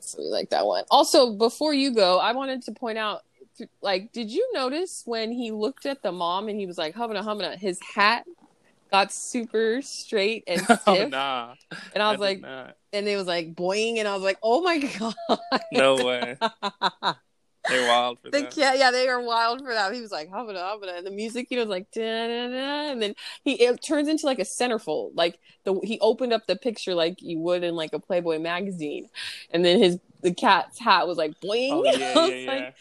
So 0.00 0.18
we 0.22 0.26
like 0.28 0.50
that 0.50 0.64
one. 0.64 0.84
Also, 0.90 1.32
before 1.32 1.74
you 1.74 1.92
go, 1.92 2.18
I 2.18 2.32
wanted 2.32 2.62
to 2.62 2.72
point 2.72 2.96
out, 2.96 3.24
like, 3.82 4.12
did 4.12 4.30
you 4.30 4.48
notice 4.54 5.02
when 5.04 5.32
he 5.32 5.50
looked 5.50 5.84
at 5.84 6.02
the 6.02 6.12
mom 6.12 6.48
and 6.48 6.58
he 6.58 6.66
was 6.66 6.78
like, 6.78 6.94
"Hubbana, 6.94 7.22
hubbana," 7.22 7.58
his 7.58 7.78
hat 7.94 8.24
got 8.90 9.12
super 9.12 9.82
straight 9.82 10.44
and 10.46 10.60
stiff. 10.64 10.80
oh 10.86 11.08
nah. 11.08 11.54
and 11.92 12.02
I 12.02 12.10
was 12.10 12.20
did 12.20 12.42
like, 12.42 12.74
and 12.92 13.06
it 13.08 13.16
was 13.16 13.26
like 13.26 13.54
boing, 13.54 13.98
and 13.98 14.08
I 14.08 14.14
was 14.14 14.22
like, 14.22 14.38
oh 14.42 14.62
my 14.62 14.78
god. 14.98 15.14
no 15.72 15.96
way. 16.04 16.36
They're 17.68 17.86
wild 17.88 18.18
for 18.20 18.30
The 18.30 18.40
that. 18.42 18.50
cat, 18.54 18.78
yeah, 18.78 18.90
they 18.90 19.06
were 19.06 19.20
wild 19.20 19.60
for 19.60 19.72
that. 19.74 19.92
He 19.94 20.00
was 20.00 20.10
like, 20.10 20.28
habana, 20.30 20.60
habana, 20.72 20.92
and 20.96 21.06
the 21.06 21.10
music, 21.10 21.48
you 21.50 21.56
know, 21.58 21.64
was 21.64 21.70
like, 21.70 21.90
da, 21.92 22.00
da, 22.26 22.48
da, 22.48 22.90
and 22.92 23.02
then 23.02 23.14
he 23.44 23.52
it 23.62 23.82
turns 23.82 24.08
into 24.08 24.26
like 24.26 24.38
a 24.38 24.42
centerfold. 24.44 25.12
Like 25.14 25.38
the 25.64 25.78
he 25.84 25.98
opened 26.00 26.32
up 26.32 26.46
the 26.46 26.56
picture 26.56 26.94
like 26.94 27.20
you 27.20 27.38
would 27.40 27.62
in 27.64 27.74
like 27.76 27.92
a 27.92 27.98
Playboy 27.98 28.38
magazine, 28.38 29.08
and 29.50 29.64
then 29.64 29.78
his 29.80 29.98
the 30.22 30.32
cat's 30.34 30.78
hat 30.78 31.06
was 31.06 31.18
like 31.18 31.38
bling. 31.40 31.72
Oh 31.72 31.84
yeah, 31.84 31.92
yeah, 32.14 32.26
yeah. 32.26 32.50
like, 32.52 32.74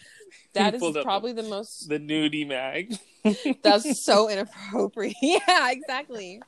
that 0.54 0.74
is 0.76 0.80
pulled 0.80 0.98
up 0.98 1.04
probably 1.04 1.34
the 1.34 1.44
most. 1.44 1.88
the 1.90 2.00
nudie 2.00 2.48
mag. 2.48 2.96
That's 3.62 4.02
so 4.04 4.30
inappropriate. 4.32 5.16
yeah, 5.22 5.70
exactly. 5.72 6.42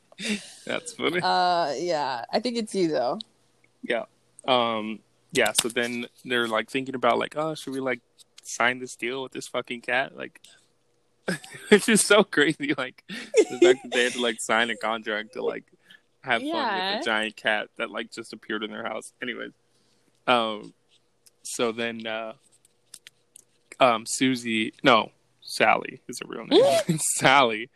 That's 0.66 0.94
funny. 0.94 1.20
Uh, 1.22 1.74
yeah, 1.78 2.26
I 2.32 2.40
think 2.40 2.58
it's 2.58 2.74
you 2.74 2.88
though. 2.90 3.20
yeah. 3.84 4.06
Um. 4.48 5.00
Yeah. 5.32 5.52
So 5.62 5.70
then 5.70 6.08
they're 6.26 6.48
like 6.48 6.70
thinking 6.70 6.96
about 6.96 7.20
like, 7.20 7.36
oh, 7.38 7.54
should 7.56 7.74
we 7.74 7.80
like 7.80 8.00
sign 8.50 8.80
this 8.80 8.96
deal 8.96 9.24
with 9.24 9.32
this 9.32 9.48
fucking 9.48 9.82
cat? 9.82 10.16
Like, 10.16 10.40
it's 11.72 11.86
just 11.86 12.08
so 12.08 12.24
crazy. 12.24 12.74
Like 12.78 13.04
the 13.08 13.60
fact 13.62 13.80
that 13.84 13.92
they 13.92 14.04
had 14.06 14.14
to 14.14 14.22
like 14.22 14.42
sign 14.42 14.70
a 14.70 14.76
contract 14.76 15.34
to 15.34 15.44
like 15.44 15.66
have 16.22 16.42
fun 16.42 16.52
with 16.52 17.02
a 17.02 17.06
giant 17.06 17.36
cat 17.36 17.68
that 17.78 17.92
like 17.92 18.12
just 18.12 18.34
appeared 18.34 18.64
in 18.64 18.72
their 18.72 18.84
house. 18.84 19.14
Anyways, 19.22 19.52
um. 20.28 20.74
So 21.42 21.72
then, 21.72 22.06
uh, 22.06 22.34
um, 23.80 24.04
Susie, 24.06 24.74
no, 24.84 25.12
Sally 25.42 26.02
is 26.08 26.20
a 26.22 26.28
real 26.28 26.46
name. 26.46 26.64
Sally 27.16 27.70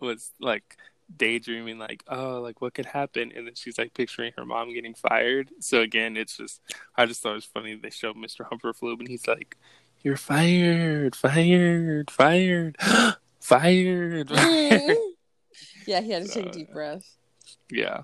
was 0.00 0.32
like 0.40 0.76
daydreaming 1.16 1.78
like 1.78 2.04
oh 2.06 2.40
like 2.40 2.60
what 2.60 2.72
could 2.72 2.86
happen 2.86 3.32
and 3.34 3.46
then 3.46 3.54
she's 3.56 3.78
like 3.78 3.92
picturing 3.94 4.32
her 4.36 4.44
mom 4.44 4.72
getting 4.72 4.94
fired 4.94 5.50
so 5.58 5.80
again 5.80 6.16
it's 6.16 6.36
just 6.36 6.60
i 6.96 7.04
just 7.04 7.20
thought 7.20 7.32
it 7.32 7.34
was 7.34 7.44
funny 7.44 7.74
they 7.74 7.90
showed 7.90 8.14
mr 8.14 8.48
humperflube 8.48 9.00
and 9.00 9.08
he's 9.08 9.26
like 9.26 9.56
you're 10.02 10.16
fired 10.16 11.14
fired 11.16 12.10
fired 12.10 12.76
fired, 13.40 14.30
fired. 14.34 14.96
yeah, 15.86 16.00
he 16.00 16.10
had 16.10 16.26
to 16.26 16.28
take 16.28 16.46
a 16.46 16.50
deep 16.50 16.72
breath. 16.72 17.04
yeah 17.70 18.02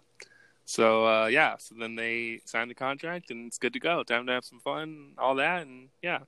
so 0.65 1.07
uh 1.07 1.27
yeah 1.27 1.57
so 1.59 1.75
then 1.79 1.95
they 1.95 2.41
signed 2.45 2.71
the 2.71 2.75
contract 2.75 3.31
and 3.31 3.47
it's 3.47 3.59
good 3.59 3.73
to 3.73 3.79
go 3.81 4.03
time 4.03 4.27
to 4.27 4.33
have 4.33 4.45
some 4.45 4.59
fun 4.61 5.13
all 5.17 5.37
that 5.37 5.63
and 5.67 5.89
yeah 6.03 6.19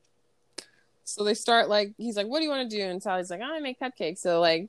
So 1.04 1.24
they 1.24 1.34
start 1.34 1.68
like 1.68 1.94
he's 1.96 2.16
like, 2.16 2.26
"What 2.28 2.38
do 2.38 2.44
you 2.44 2.50
want 2.50 2.70
to 2.70 2.76
do?" 2.76 2.82
And 2.84 3.02
Sally's 3.02 3.30
like, 3.30 3.40
"I 3.40 3.58
make 3.60 3.80
cupcakes." 3.80 4.18
So 4.18 4.40
like, 4.40 4.68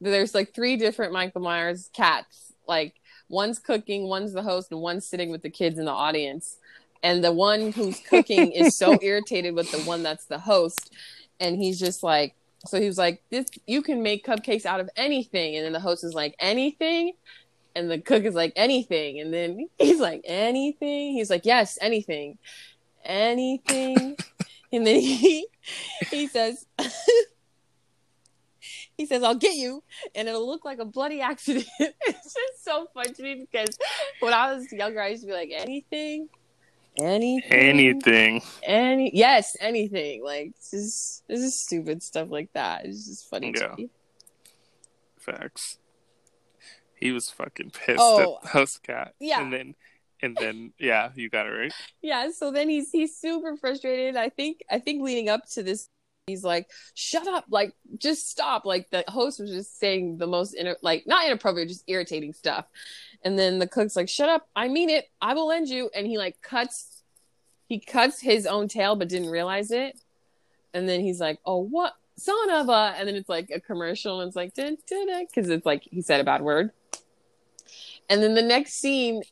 there's 0.00 0.34
like 0.34 0.52
three 0.52 0.76
different 0.76 1.12
Michael 1.12 1.42
Myers 1.42 1.88
cats. 1.94 2.52
Like 2.66 2.94
one's 3.28 3.58
cooking, 3.60 4.08
one's 4.08 4.32
the 4.32 4.42
host, 4.42 4.72
and 4.72 4.80
one's 4.80 5.06
sitting 5.06 5.30
with 5.30 5.42
the 5.42 5.48
kids 5.50 5.78
in 5.78 5.84
the 5.86 5.92
audience. 5.92 6.58
And 7.02 7.24
the 7.24 7.32
one 7.32 7.72
who's 7.72 8.00
cooking 8.00 8.52
is 8.52 8.76
so 8.76 8.98
irritated 9.02 9.54
with 9.54 9.70
the 9.72 9.80
one 9.80 10.02
that's 10.02 10.26
the 10.26 10.38
host, 10.38 10.92
and 11.38 11.56
he's 11.56 11.78
just 11.78 12.02
like, 12.02 12.34
so 12.66 12.78
he 12.80 12.86
was 12.86 12.98
like, 12.98 13.22
"This 13.30 13.46
you 13.66 13.80
can 13.82 14.02
make 14.02 14.26
cupcakes 14.26 14.66
out 14.66 14.80
of 14.80 14.90
anything," 14.96 15.56
and 15.56 15.64
then 15.64 15.72
the 15.72 15.80
host 15.80 16.04
is 16.04 16.14
like, 16.14 16.34
"Anything." 16.38 17.12
And 17.74 17.88
the 17.90 18.00
cook 18.00 18.24
is 18.24 18.34
like 18.34 18.52
anything, 18.56 19.20
and 19.20 19.32
then 19.32 19.68
he's 19.78 20.00
like 20.00 20.22
anything. 20.24 21.12
He's 21.12 21.30
like 21.30 21.46
yes, 21.46 21.78
anything, 21.80 22.38
anything. 23.04 24.16
and 24.72 24.86
then 24.86 25.00
he 25.00 25.46
he 26.10 26.26
says 26.26 26.66
he 28.96 29.06
says 29.06 29.22
i'll 29.22 29.34
get 29.34 29.54
you 29.54 29.82
and 30.14 30.28
it'll 30.28 30.46
look 30.46 30.64
like 30.64 30.78
a 30.78 30.84
bloody 30.84 31.20
accident 31.20 31.66
it's 31.78 32.34
just 32.34 32.64
so 32.64 32.86
fun 32.94 33.12
to 33.14 33.22
me 33.22 33.46
because 33.50 33.76
when 34.20 34.32
i 34.32 34.52
was 34.52 34.70
younger 34.72 35.00
i 35.00 35.08
used 35.08 35.22
to 35.22 35.26
be 35.26 35.32
like 35.32 35.50
anything 35.52 36.28
anything. 36.98 37.52
Anything. 37.52 38.42
Any 38.62 39.10
yes 39.14 39.56
anything. 39.60 40.22
Like 40.24 40.54
just 40.70 41.26
this 41.28 41.40
is 41.40 41.60
stupid 41.62 42.02
stuff 42.02 42.28
like 42.30 42.52
that. 42.54 42.84
It's 42.86 43.06
just 43.06 43.28
funny 43.28 43.52
Yeah. 43.56 43.68
to 43.68 43.76
me. 43.76 43.90
Facts. 45.18 45.78
He 46.96 47.12
was 47.12 47.30
fucking 47.30 47.70
pissed 47.70 47.98
Oh. 48.00 48.36
at 48.36 48.42
the 48.42 48.48
host 48.48 48.82
cat 48.82 49.14
Yeah. 49.18 49.42
and 49.42 49.52
then 49.52 49.74
and 50.22 50.36
then 50.38 50.72
yeah 50.78 51.10
you 51.14 51.30
got 51.30 51.46
it 51.46 51.50
right. 51.50 51.72
Yeah 52.02 52.30
so 52.30 52.50
then 52.50 52.68
he's 52.68 52.90
he's 52.90 53.16
super 53.16 53.56
frustrated. 53.56 54.16
I 54.16 54.28
think 54.28 54.60
i 54.70 54.78
think 54.78 55.02
leading 55.02 55.28
up 55.28 55.46
to 55.52 55.62
this 55.62 55.88
he's 56.26 56.44
like 56.44 56.68
shut 56.94 57.26
up. 57.26 57.46
Like 57.48 57.74
just 57.98 58.28
stop. 58.28 58.64
Like 58.66 58.90
the 58.90 59.04
host 59.08 59.40
was 59.40 59.50
just 59.50 59.78
saying 59.78 60.18
the 60.18 60.26
most 60.26 60.54
inter- 60.54 60.76
like 60.82 61.06
not 61.06 61.26
inappropriate 61.26 61.68
just 61.68 61.84
irritating 61.86 62.32
stuff 62.32 62.66
and 63.22 63.38
then 63.38 63.58
the 63.58 63.66
cook's 63.66 63.96
like 63.96 64.08
shut 64.08 64.28
up. 64.28 64.48
I 64.54 64.68
mean 64.68 64.90
it. 64.90 65.08
I 65.20 65.34
will 65.34 65.52
end 65.52 65.68
you. 65.68 65.90
And 65.94 66.06
he 66.06 66.18
like 66.18 66.40
cuts 66.42 67.02
he 67.66 67.78
cuts 67.78 68.20
his 68.20 68.46
own 68.46 68.68
tail 68.68 68.96
but 68.96 69.08
didn't 69.08 69.30
realize 69.30 69.70
it. 69.70 69.98
And 70.74 70.88
then 70.88 71.00
he's 71.00 71.20
like 71.20 71.38
oh 71.44 71.58
what? 71.58 71.94
Son 72.16 72.50
of 72.50 72.68
a 72.68 72.94
and 72.96 73.08
then 73.08 73.16
it's 73.16 73.28
like 73.28 73.50
a 73.50 73.60
commercial 73.60 74.20
and 74.20 74.28
it's 74.28 74.36
like 74.36 74.54
because 74.54 75.48
it's 75.48 75.66
like 75.66 75.86
he 75.90 76.02
said 76.02 76.20
a 76.20 76.24
bad 76.24 76.42
word. 76.42 76.70
And 78.08 78.22
then 78.22 78.34
the 78.34 78.42
next 78.42 78.74
scene 78.74 79.22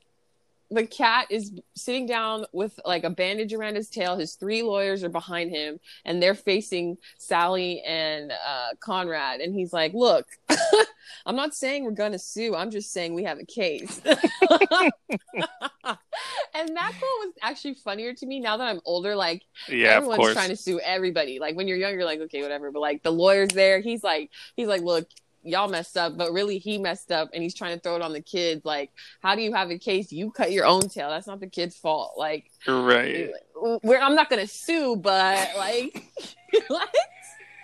the 0.71 0.87
cat 0.87 1.27
is 1.31 1.53
sitting 1.75 2.07
down 2.07 2.45
with 2.53 2.79
like 2.85 3.05
a 3.05 3.11
bandage 3.11 3.55
around 3.55 3.77
his 3.77 3.89
tail. 3.89 4.17
His 4.19 4.35
three 4.35 4.63
lawyers 4.63 5.03
are 5.03 5.09
behind 5.09 5.51
him, 5.51 5.81
and 6.05 6.23
they're 6.23 6.35
facing 6.35 6.99
Sally 7.17 7.81
and 7.83 8.33
uh, 8.33 8.69
Conrad. 8.81 9.41
And 9.41 9.55
he's 9.55 9.73
like, 9.73 9.95
"Look, 9.95 10.27
I'm 11.27 11.37
not 11.37 11.55
saying 11.55 11.85
we're 11.85 11.93
gonna 11.93 12.19
sue. 12.19 12.55
I'm 12.55 12.71
just 12.71 12.93
saying 12.93 13.15
we 13.15 13.25
have 13.25 13.39
a 13.39 13.47
case." 13.47 14.01
and 14.05 14.13
that 16.77 16.93
quote 16.99 17.19
was 17.21 17.33
actually 17.43 17.75
funnier 17.75 18.13
to 18.15 18.27
me 18.27 18.41
now 18.41 18.59
that 18.59 18.69
I'm 18.69 18.81
older. 18.85 19.17
Like 19.17 19.45
yeah 19.69 19.97
everyone's 19.97 20.33
trying 20.33 20.51
to 20.51 20.57
sue 20.57 20.81
everybody. 20.81 21.39
Like 21.39 21.57
when 21.57 21.67
you're 21.67 21.79
younger, 21.79 22.05
like 22.05 22.21
okay, 22.21 22.43
whatever. 22.43 22.71
But 22.71 22.81
like 22.81 23.03
the 23.03 23.13
lawyer's 23.13 23.51
there. 23.51 23.81
He's 23.81 24.05
like, 24.05 24.31
he's 24.55 24.69
like, 24.69 24.83
look. 24.83 25.09
Y'all 25.49 25.69
messed 25.69 25.97
up, 25.97 26.17
but 26.17 26.33
really 26.33 26.59
he 26.59 26.78
messed 26.78 27.11
up, 27.11 27.31
and 27.33 27.43
he's 27.43 27.55
trying 27.55 27.75
to 27.75 27.81
throw 27.81 27.97
it 27.97 28.02
on 28.02 28.12
the 28.12 28.21
kids. 28.21 28.64
Like, 28.64 28.90
how 29.21 29.35
do 29.35 29.43
you 29.43 29.52
have 29.52 29.71
a 29.71 29.78
case? 29.78 30.12
You 30.12 30.31
cut 30.31 30.52
your 30.52 30.67
own 30.67 30.83
tail. 30.88 31.11
That's 31.11 31.26
not 31.26 31.40
the 31.40 31.49
kid's 31.49 31.76
fault. 31.76 32.14
Like, 32.17 32.50
right 32.67 33.31
we're, 33.83 34.00
I'm 34.00 34.14
not 34.14 34.31
gonna 34.31 34.47
sue, 34.47 34.97
but 34.97 35.57
like, 35.57 36.05
what? 36.69 36.95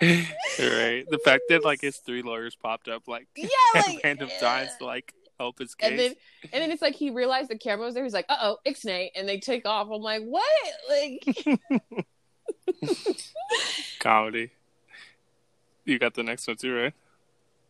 right 0.01 1.05
the 1.09 1.19
fact 1.23 1.43
that 1.47 1.63
like 1.63 1.79
his 1.81 1.97
three 1.97 2.21
lawyers 2.21 2.53
popped 2.53 2.89
up 2.89 3.07
like 3.07 3.27
Yeah, 3.35 3.47
like, 3.75 4.01
random 4.03 4.29
times 4.41 4.71
to 4.79 4.85
like 4.85 5.13
help 5.39 5.59
his 5.59 5.73
case 5.73 5.89
and 5.89 5.97
then 5.99 6.13
and 6.51 6.61
then 6.61 6.71
it's 6.71 6.81
like 6.81 6.95
he 6.95 7.11
realized 7.11 7.49
the 7.49 7.57
camera 7.57 7.85
was 7.85 7.95
there. 7.95 8.03
He's 8.03 8.13
like, 8.13 8.25
"Uh 8.29 8.37
oh, 8.41 8.57
Ixnay," 8.67 9.11
and 9.15 9.27
they 9.27 9.39
take 9.39 9.65
off. 9.65 9.87
I'm 9.91 10.01
like, 10.01 10.23
"What?" 10.23 10.43
Like, 10.89 11.57
comedy 13.99 14.51
you 15.85 15.99
got 15.99 16.13
the 16.13 16.23
next 16.23 16.47
one 16.47 16.57
too 16.57 16.75
right 16.75 16.93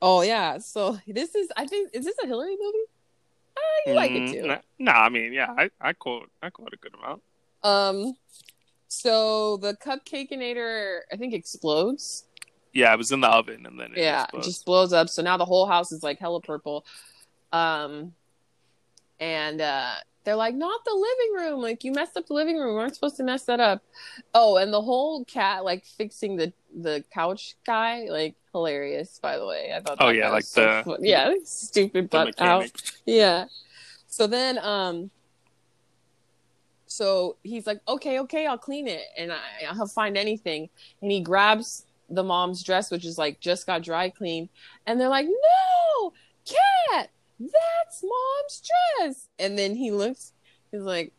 oh 0.01 0.21
yeah. 0.21 0.57
So 0.57 0.97
this 1.07 1.35
is, 1.35 1.49
I 1.55 1.65
think, 1.65 1.91
is 1.93 2.05
this 2.05 2.15
a 2.23 2.27
Hilary 2.27 2.57
movie? 2.59 2.77
Uh, 3.57 3.61
you 3.89 3.95
like 3.95 4.11
it 4.11 4.23
Mm, 4.23 4.31
too. 4.31 4.47
No, 4.47 4.57
nah, 4.79 4.91
I 4.93 5.09
mean, 5.09 5.33
yeah, 5.33 5.53
I, 5.57 5.69
I 5.79 5.93
quote, 5.93 6.29
I 6.41 6.49
quote 6.49 6.73
a 6.73 6.77
good 6.77 6.93
amount. 6.93 7.21
Um, 7.63 8.15
so 8.87 9.57
the 9.57 9.75
cupcakeinator, 9.75 10.99
I 11.11 11.15
think, 11.15 11.33
explodes. 11.33 12.25
Yeah, 12.73 12.93
it 12.93 12.97
was 12.97 13.11
in 13.11 13.21
the 13.21 13.29
oven, 13.29 13.65
and 13.65 13.79
then 13.79 13.91
it 13.93 13.99
yeah, 13.99 14.25
it 14.33 14.43
just 14.43 14.65
blows 14.65 14.91
up. 14.91 15.07
So 15.07 15.21
now 15.21 15.37
the 15.37 15.45
whole 15.45 15.65
house 15.65 15.93
is 15.93 16.03
like 16.03 16.19
hella 16.19 16.41
purple. 16.41 16.85
Um, 17.53 18.13
and 19.19 19.61
uh, 19.61 19.93
they're 20.25 20.35
like, 20.35 20.55
not 20.55 20.83
the 20.83 20.93
living 20.93 21.45
room. 21.45 21.61
Like 21.61 21.83
you 21.83 21.91
messed 21.91 22.17
up 22.17 22.27
the 22.27 22.33
living 22.33 22.57
room. 22.57 22.69
We 22.69 22.75
weren't 22.75 22.95
supposed 22.95 23.17
to 23.17 23.23
mess 23.23 23.43
that 23.45 23.59
up. 23.59 23.81
Oh, 24.33 24.57
and 24.57 24.73
the 24.73 24.81
whole 24.81 25.23
cat 25.25 25.63
like 25.63 25.85
fixing 25.85 26.35
the 26.35 26.51
the 26.75 27.03
couch 27.13 27.55
guy, 27.65 28.07
like 28.09 28.35
hilarious. 28.51 29.19
By 29.21 29.37
the 29.37 29.45
way, 29.45 29.71
I 29.73 29.79
thought. 29.79 29.97
Oh, 29.99 30.09
yeah, 30.09 30.29
like 30.29 30.43
so 30.43 30.61
the- 30.61 30.83
fun- 30.83 31.03
yeah, 31.03 31.33
stupid 31.45 32.05
the 32.05 32.07
butt 32.09 32.41
out. 32.41 32.71
Yeah. 33.05 33.45
So 34.07 34.27
then, 34.27 34.57
um, 34.59 35.11
so 36.87 37.35
he's 37.43 37.67
like, 37.67 37.81
okay, 37.87 38.19
okay, 38.21 38.47
I'll 38.47 38.57
clean 38.57 38.87
it 38.87 39.01
and 39.17 39.31
I, 39.31 39.37
I'll 39.69 39.87
find 39.87 40.17
anything. 40.17 40.69
And 41.01 41.11
he 41.11 41.19
grabs 41.19 41.85
the 42.09 42.23
mom's 42.23 42.63
dress, 42.63 42.89
which 42.91 43.03
is 43.05 43.17
like 43.17 43.41
just 43.41 43.67
got 43.67 43.83
dry 43.83 44.09
cleaned. 44.09 44.47
And 44.87 44.99
they're 45.01 45.09
like, 45.09 45.27
no, 45.27 46.13
cat, 46.45 47.09
that's 47.39 48.03
mom's 48.03 48.61
dress. 49.01 49.27
And 49.39 49.57
then 49.57 49.75
he 49.75 49.91
looks, 49.91 50.33
he's 50.71 50.81
like, 50.81 51.11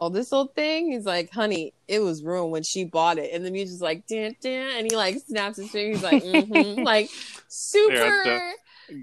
oh, 0.00 0.08
this 0.08 0.32
old 0.32 0.54
thing? 0.54 0.90
He's 0.92 1.06
like, 1.06 1.30
honey, 1.30 1.72
it 1.88 2.00
was 2.00 2.22
ruined 2.22 2.52
when 2.52 2.62
she 2.62 2.84
bought 2.84 3.18
it. 3.18 3.32
And 3.32 3.44
the 3.44 3.50
music's 3.50 3.80
like, 3.80 4.06
dun, 4.06 4.36
dun, 4.40 4.52
and 4.52 4.86
he 4.90 4.96
like 4.96 5.18
snaps 5.26 5.56
his 5.56 5.70
finger. 5.70 5.94
He's 5.96 6.02
like, 6.02 6.22
mm-hmm. 6.22 6.82
like 6.84 7.10
super 7.48 8.40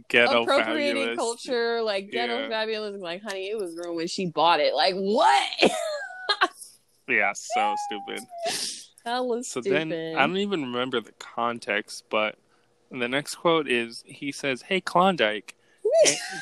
Ghetto 0.10 0.44
appropriating 0.44 0.96
fabulous. 1.08 1.18
culture, 1.18 1.82
like 1.82 2.12
ghetto 2.12 2.41
Yeah. 2.41 2.50
fabulous. 2.50 3.01
Like, 3.01 3.24
honey, 3.24 3.50
it 3.50 3.58
was 3.58 3.75
ruined 3.75 3.96
when 3.96 4.08
she 4.08 4.27
bought 4.27 4.60
it. 4.60 4.74
Like, 4.75 4.96
what? 4.96 5.44
Yeah, 7.08 7.34
so 7.34 7.75
stupid. 7.88 8.25
that 9.06 9.25
was 9.25 9.48
So 9.50 9.60
stupid. 9.60 9.89
then 9.91 10.15
I 10.15 10.22
don't 10.25 10.38
even 10.38 10.62
remember 10.62 11.01
the 11.01 11.12
context, 11.13 12.06
but 12.10 12.38
the 12.89 13.08
next 13.10 13.36
quote 13.36 13.68
is 13.68 14.03
he 14.06 14.32
says, 14.32 14.62
"Hey 14.62 14.80
Klondike, 14.80 15.56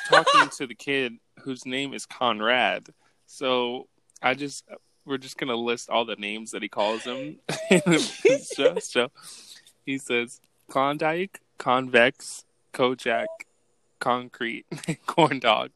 talking 0.10 0.50
to 0.58 0.68
the 0.68 0.76
kid 0.76 1.18
whose 1.42 1.66
name 1.66 1.94
is 1.94 2.06
Conrad. 2.06 2.88
So 3.26 3.88
I 4.22 4.34
just 4.34 4.66
we're 5.06 5.18
just 5.18 5.38
gonna 5.38 5.56
list 5.56 5.90
all 5.90 6.06
the 6.06 6.16
names 6.16 6.52
that 6.52 6.62
he 6.62 6.70
calls 6.70 7.04
him 7.04 7.38
show. 8.56 8.80
So 8.80 9.12
he 9.86 9.98
says 9.98 10.42
Klondike, 10.70 11.42
Convex, 11.58 12.46
Kojak, 12.74 13.28
Concrete, 14.00 14.66
Corn 15.06 15.40
Dog. 15.40 15.72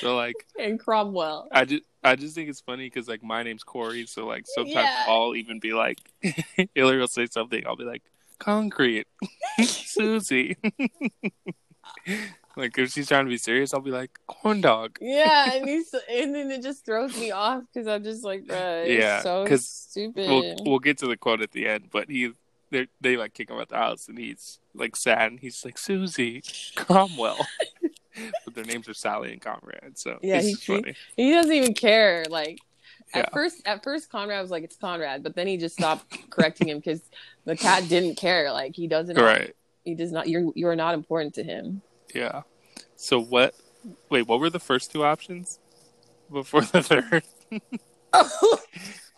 So 0.00 0.16
like 0.16 0.34
and 0.58 0.78
Cromwell. 0.80 1.48
I 1.52 1.64
just 1.64 1.82
I 2.02 2.16
just 2.16 2.34
think 2.34 2.48
it's 2.48 2.60
funny 2.60 2.86
because 2.86 3.08
like 3.08 3.22
my 3.22 3.42
name's 3.42 3.64
Correy, 3.64 4.08
so 4.08 4.26
like 4.26 4.44
sometimes 4.46 4.74
Yeah. 4.74 5.04
I'll 5.08 5.34
even 5.36 5.60
be 5.60 5.72
like, 5.72 5.98
Hilary 6.74 6.98
will 6.98 7.08
say 7.08 7.26
something, 7.26 7.62
I'll 7.66 7.76
be 7.76 7.84
like, 7.84 8.02
concrete, 8.38 9.06
Susie. 9.64 10.56
Like 12.56 12.76
if 12.78 12.90
she's 12.92 13.08
trying 13.08 13.24
to 13.24 13.28
be 13.30 13.36
serious, 13.38 13.74
I'll 13.74 13.80
be 13.80 13.90
like, 13.90 14.18
corn 14.26 14.60
dog. 14.60 14.98
Yeah, 15.00 15.52
and 15.54 15.68
he's 15.68 15.94
and 16.10 16.34
then 16.34 16.50
it 16.50 16.62
just 16.62 16.84
throws 16.84 17.16
me 17.18 17.30
off 17.30 17.62
because 17.72 17.86
I'm 17.88 18.04
just 18.04 18.24
like, 18.24 18.44
it's 18.48 18.90
Yeah, 18.92 19.20
so 19.22 19.46
stupid. 19.56 20.28
We'll 20.28 20.54
we'll 20.64 20.78
get 20.78 20.98
to 20.98 21.06
the 21.06 21.16
quote 21.16 21.42
at 21.42 21.52
the 21.52 21.66
end, 21.66 21.88
but 21.90 22.08
he 22.08 22.32
they 22.70 22.88
they 23.00 23.16
like 23.16 23.34
kick 23.34 23.50
him 23.50 23.58
out 23.58 23.68
the 23.68 23.76
house, 23.76 24.08
and 24.08 24.18
he's 24.18 24.58
like 24.74 24.96
sad, 24.96 25.30
and 25.32 25.40
he's 25.40 25.64
like 25.64 25.78
Susie 25.78 26.42
Cromwell. 26.76 27.46
but 28.44 28.54
their 28.54 28.64
names 28.64 28.88
are 28.88 28.94
Sally 28.94 29.32
and 29.32 29.40
Conrad, 29.40 29.98
so 29.98 30.18
Yeah, 30.22 30.40
he 30.40 30.54
funny. 30.54 30.94
he 31.16 31.32
doesn't 31.32 31.52
even 31.52 31.74
care. 31.74 32.24
Like 32.28 32.60
at 33.12 33.24
Yeah. 33.26 33.28
first, 33.32 33.62
at 33.66 33.82
first 33.82 34.10
Conrad 34.10 34.40
was 34.42 34.50
like, 34.50 34.64
"It's 34.64 34.76
Conrad," 34.76 35.22
but 35.22 35.34
then 35.34 35.46
he 35.46 35.56
just 35.56 35.76
stopped 35.76 36.30
correcting 36.30 36.68
him 36.68 36.78
because 36.78 37.02
the 37.44 37.56
cat 37.56 37.88
didn't 37.88 38.16
care. 38.16 38.52
Like 38.52 38.74
he 38.76 38.86
doesn't. 38.86 39.16
Right. 39.16 39.54
He 39.84 39.94
does 39.94 40.12
not. 40.12 40.28
You're 40.28 40.50
you 40.54 40.68
are 40.68 40.76
not 40.76 40.94
important 40.94 41.34
to 41.34 41.42
him. 41.44 41.82
Yeah. 42.14 42.42
So 42.96 43.20
what? 43.20 43.54
Wait, 44.08 44.26
what 44.26 44.40
were 44.40 44.50
the 44.50 44.60
first 44.60 44.92
two 44.92 45.04
options 45.04 45.58
before 46.32 46.60
the 46.72 46.82
third? 46.82 47.24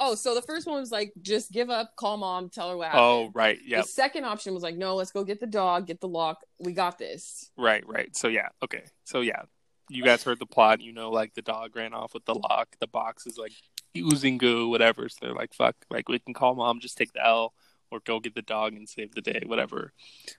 oh, 0.00 0.14
so 0.14 0.34
the 0.34 0.42
first 0.42 0.66
one 0.66 0.80
was 0.80 0.90
like, 0.90 1.12
just 1.22 1.52
give 1.52 1.70
up, 1.70 1.94
call 1.96 2.16
mom, 2.16 2.48
tell 2.48 2.70
her 2.70 2.76
what 2.76 2.86
oh, 2.86 2.88
happened. 2.88 3.02
Oh, 3.02 3.30
right. 3.34 3.58
Yeah. 3.64 3.82
The 3.82 3.88
second 3.88 4.24
option 4.24 4.54
was 4.54 4.62
like, 4.62 4.76
no, 4.76 4.96
let's 4.96 5.12
go 5.12 5.24
get 5.24 5.40
the 5.40 5.46
dog, 5.46 5.86
get 5.86 6.00
the 6.00 6.08
lock. 6.08 6.38
We 6.58 6.72
got 6.72 6.98
this. 6.98 7.50
Right. 7.56 7.86
Right. 7.86 8.16
So 8.16 8.28
yeah. 8.28 8.48
Okay. 8.62 8.84
So 9.04 9.20
yeah, 9.20 9.42
you 9.88 10.02
guys 10.02 10.22
heard 10.22 10.38
the 10.38 10.46
plot. 10.46 10.80
You 10.80 10.92
know, 10.92 11.10
like 11.10 11.34
the 11.34 11.42
dog 11.42 11.76
ran 11.76 11.94
off 11.94 12.14
with 12.14 12.24
the 12.24 12.34
lock. 12.34 12.76
The 12.80 12.88
box 12.88 13.26
is 13.26 13.38
like 13.38 13.52
oozing 13.96 14.38
goo, 14.38 14.68
whatever. 14.68 15.08
So 15.08 15.18
they're 15.22 15.34
like, 15.34 15.54
"Fuck!" 15.54 15.76
Like 15.90 16.08
we 16.08 16.18
can 16.18 16.34
call 16.34 16.54
mom, 16.54 16.80
just 16.80 16.98
take 16.98 17.12
the 17.12 17.24
L, 17.24 17.54
or 17.90 18.00
go 18.00 18.20
get 18.20 18.34
the 18.34 18.42
dog 18.42 18.74
and 18.74 18.88
save 18.88 19.14
the 19.14 19.20
day, 19.20 19.42
whatever. 19.46 19.92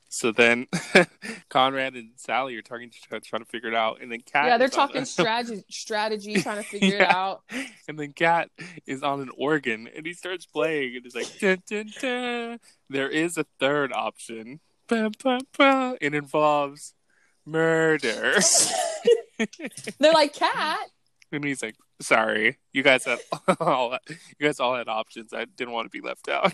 So 0.09 0.31
then 0.31 0.67
Conrad 1.49 1.95
and 1.95 2.11
Sally 2.15 2.55
are 2.55 2.61
talking, 2.61 2.91
trying 3.09 3.21
to 3.21 3.45
figure 3.45 3.69
it 3.69 3.75
out, 3.75 4.01
and 4.01 4.11
then 4.11 4.21
Cat. 4.21 4.47
yeah, 4.47 4.57
they're 4.57 4.67
talking 4.67 5.05
strategy, 5.05 5.63
strategy, 5.69 6.41
trying 6.41 6.63
to 6.63 6.63
figure 6.69 6.97
it 6.97 7.09
out. 7.09 7.43
and 7.87 7.99
then 7.99 8.13
Cat 8.13 8.49
is 8.85 9.03
on 9.03 9.21
an 9.21 9.29
organ 9.37 9.87
and 9.95 10.05
he 10.05 10.13
starts 10.13 10.45
playing 10.45 10.95
and 10.95 11.03
he's 11.03 11.15
like 11.15 11.39
dun, 11.39 11.61
dun, 11.69 11.91
dun. 12.01 12.59
there 12.89 13.09
is 13.09 13.37
a 13.37 13.45
third 13.59 13.91
option. 13.93 14.59
Ba, 14.87 15.11
ba, 15.21 15.39
ba. 15.57 15.97
It 15.99 16.13
involves 16.13 16.93
murder. 17.45 18.35
They're 19.99 20.13
like, 20.13 20.33
cat. 20.33 20.87
and 21.31 21.43
he's 21.43 21.61
like, 21.61 21.75
sorry, 22.01 22.57
you 22.73 22.83
guys 22.83 23.05
had 23.05 23.19
all 23.59 23.97
you 24.07 24.47
guys 24.47 24.59
all 24.59 24.75
had 24.75 24.87
options. 24.87 25.33
I 25.33 25.45
didn't 25.45 25.73
want 25.73 25.85
to 25.85 25.89
be 25.89 26.05
left 26.05 26.29
out. 26.29 26.53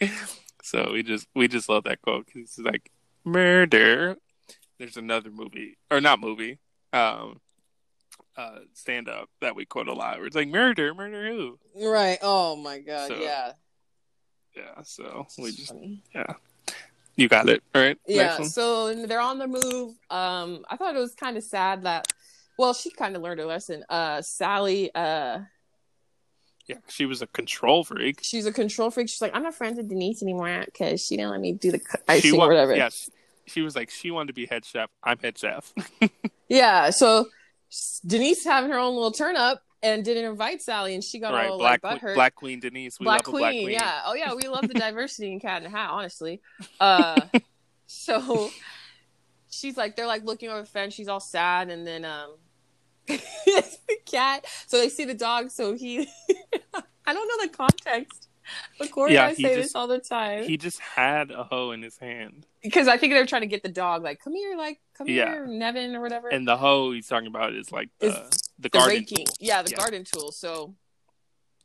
so 0.62 0.92
we 0.92 1.02
just 1.02 1.26
we 1.34 1.48
just 1.48 1.68
love 1.68 1.84
that 1.84 2.02
quote 2.02 2.26
because 2.26 2.42
it's 2.42 2.58
like 2.58 2.90
murder. 3.24 4.16
There's 4.78 4.96
another 4.96 5.30
movie 5.30 5.78
or 5.90 6.00
not 6.00 6.20
movie, 6.20 6.58
um, 6.92 7.40
uh, 8.36 8.58
stand 8.74 9.08
up 9.08 9.28
that 9.40 9.56
we 9.56 9.64
quote 9.64 9.88
a 9.88 9.94
lot. 9.94 10.18
Where 10.18 10.26
it's 10.26 10.36
like 10.36 10.48
murder, 10.48 10.94
murder 10.94 11.28
who? 11.28 11.58
Right. 11.74 12.18
Oh 12.22 12.56
my 12.56 12.80
god. 12.80 13.08
So, 13.08 13.20
yeah. 13.20 13.52
Yeah, 14.56 14.82
so 14.84 15.26
we 15.38 15.52
just 15.52 15.68
Funny. 15.68 16.02
you 17.16 17.28
got 17.28 17.48
it 17.48 17.62
all 17.74 17.82
right. 17.82 17.98
Yeah. 18.06 18.42
So 18.42 18.94
they're 19.06 19.20
on 19.20 19.38
the 19.38 19.46
move. 19.46 19.94
Um, 20.10 20.64
I 20.70 20.76
thought 20.76 20.96
it 20.96 20.98
was 20.98 21.14
kind 21.14 21.36
of 21.36 21.44
sad 21.44 21.82
that. 21.82 22.06
Well, 22.58 22.72
she 22.72 22.90
kind 22.90 23.14
of 23.14 23.20
learned 23.20 23.40
a 23.40 23.46
lesson. 23.46 23.84
Uh, 23.90 24.22
Sally. 24.22 24.90
Uh, 24.94 25.40
yeah, 26.66 26.76
she 26.88 27.06
was 27.06 27.22
a 27.22 27.26
control 27.28 27.84
freak. 27.84 28.20
she's 28.22 28.46
a 28.46 28.52
control 28.52 28.90
freak. 28.90 29.08
She's 29.08 29.20
like, 29.22 29.34
I'm 29.34 29.42
not 29.42 29.54
friends 29.54 29.76
with 29.76 29.88
Denise 29.88 30.22
anymore 30.22 30.64
because 30.66 31.04
she 31.04 31.16
didn't 31.16 31.30
let 31.30 31.40
me 31.40 31.52
do 31.52 31.70
the 31.72 31.80
icing 32.08 32.22
she 32.22 32.32
or 32.32 32.38
wa- 32.40 32.46
whatever. 32.48 32.74
Yeah, 32.76 32.90
she, 33.46 33.62
was 33.62 33.76
like 33.76 33.90
she 33.90 34.10
wanted 34.10 34.28
to 34.28 34.32
be 34.32 34.46
head 34.46 34.64
chef. 34.64 34.90
I'm 35.02 35.18
head 35.18 35.38
chef. 35.38 35.72
Yeah, 36.48 36.90
so 36.90 37.26
Denise 38.06 38.44
having 38.44 38.70
her 38.70 38.78
own 38.78 38.94
little 38.94 39.10
turn 39.10 39.34
up 39.36 39.62
and 39.82 40.04
didn't 40.04 40.24
invite 40.24 40.62
Sally, 40.62 40.94
and 40.94 41.02
she 41.02 41.18
got 41.18 41.32
right, 41.32 41.50
all 41.50 41.58
Black 41.58 41.82
like 41.82 42.00
butthurt. 42.00 42.14
Black 42.14 42.34
Queen 42.34 42.60
Denise. 42.60 43.00
We 43.00 43.04
Black 43.04 43.26
love 43.26 43.34
Queen, 43.34 43.40
Black 43.42 43.52
Queen. 43.52 43.70
yeah. 43.70 44.02
Oh 44.06 44.14
yeah, 44.14 44.34
we 44.34 44.48
love 44.48 44.68
the 44.68 44.74
diversity 44.78 45.32
in 45.32 45.40
Cat 45.40 45.62
in 45.62 45.66
a 45.66 45.70
Hat, 45.70 45.90
honestly. 45.90 46.40
Uh, 46.78 47.20
so 47.86 48.50
she's 49.50 49.76
like, 49.76 49.96
they're 49.96 50.06
like 50.06 50.24
looking 50.24 50.48
over 50.50 50.60
the 50.60 50.66
fence. 50.68 50.94
She's 50.94 51.08
all 51.08 51.20
sad, 51.20 51.68
and 51.68 51.86
then 51.86 52.04
um, 52.04 52.36
the 53.06 53.96
cat. 54.04 54.44
So 54.66 54.78
they 54.78 54.88
see 54.88 55.04
the 55.04 55.14
dog. 55.14 55.50
So 55.50 55.74
he, 55.74 56.08
I 57.06 57.12
don't 57.12 57.28
know 57.28 57.46
the 57.46 57.52
context, 57.56 58.28
but 58.78 58.88
Correy 58.90 59.10
Yeah, 59.12 59.28
and 59.28 59.30
I 59.30 59.34
say 59.34 59.42
just- 59.42 59.56
this 59.56 59.74
all 59.74 59.86
the 59.86 59.98
time 59.98 60.44
He 60.44 60.56
just 60.56 60.80
had 60.80 61.30
a 61.30 61.44
hoe 61.44 61.70
in 61.72 61.82
his 61.82 61.98
hand, 61.98 62.46
because 62.62 62.88
I 62.88 62.96
think 62.96 63.12
they're 63.12 63.26
trying 63.26 63.42
to 63.42 63.46
get 63.46 63.62
the 63.62 63.68
dog. 63.68 64.02
Like, 64.02 64.20
come 64.20 64.34
here, 64.34 64.56
like, 64.56 64.80
come 64.96 65.08
Yeah. 65.08 65.26
here, 65.32 65.46
Nevin 65.46 65.94
or 65.94 66.00
whatever. 66.00 66.28
and 66.28 66.46
the 66.46 66.56
hoe 66.56 66.92
he's 66.92 67.06
talking 67.06 67.28
about 67.28 67.54
is 67.54 67.70
like 67.72 67.90
the 68.00 68.06
Is 68.08 68.14
the 68.14 68.40
the 68.58 68.68
garden 68.70 68.96
raking. 68.98 69.26
tool. 69.26 69.34
Yeah, 69.40 69.62
the 69.62 69.70
Yeah. 69.70 69.76
garden 69.78 70.04
tool. 70.04 70.32
So 70.32 70.74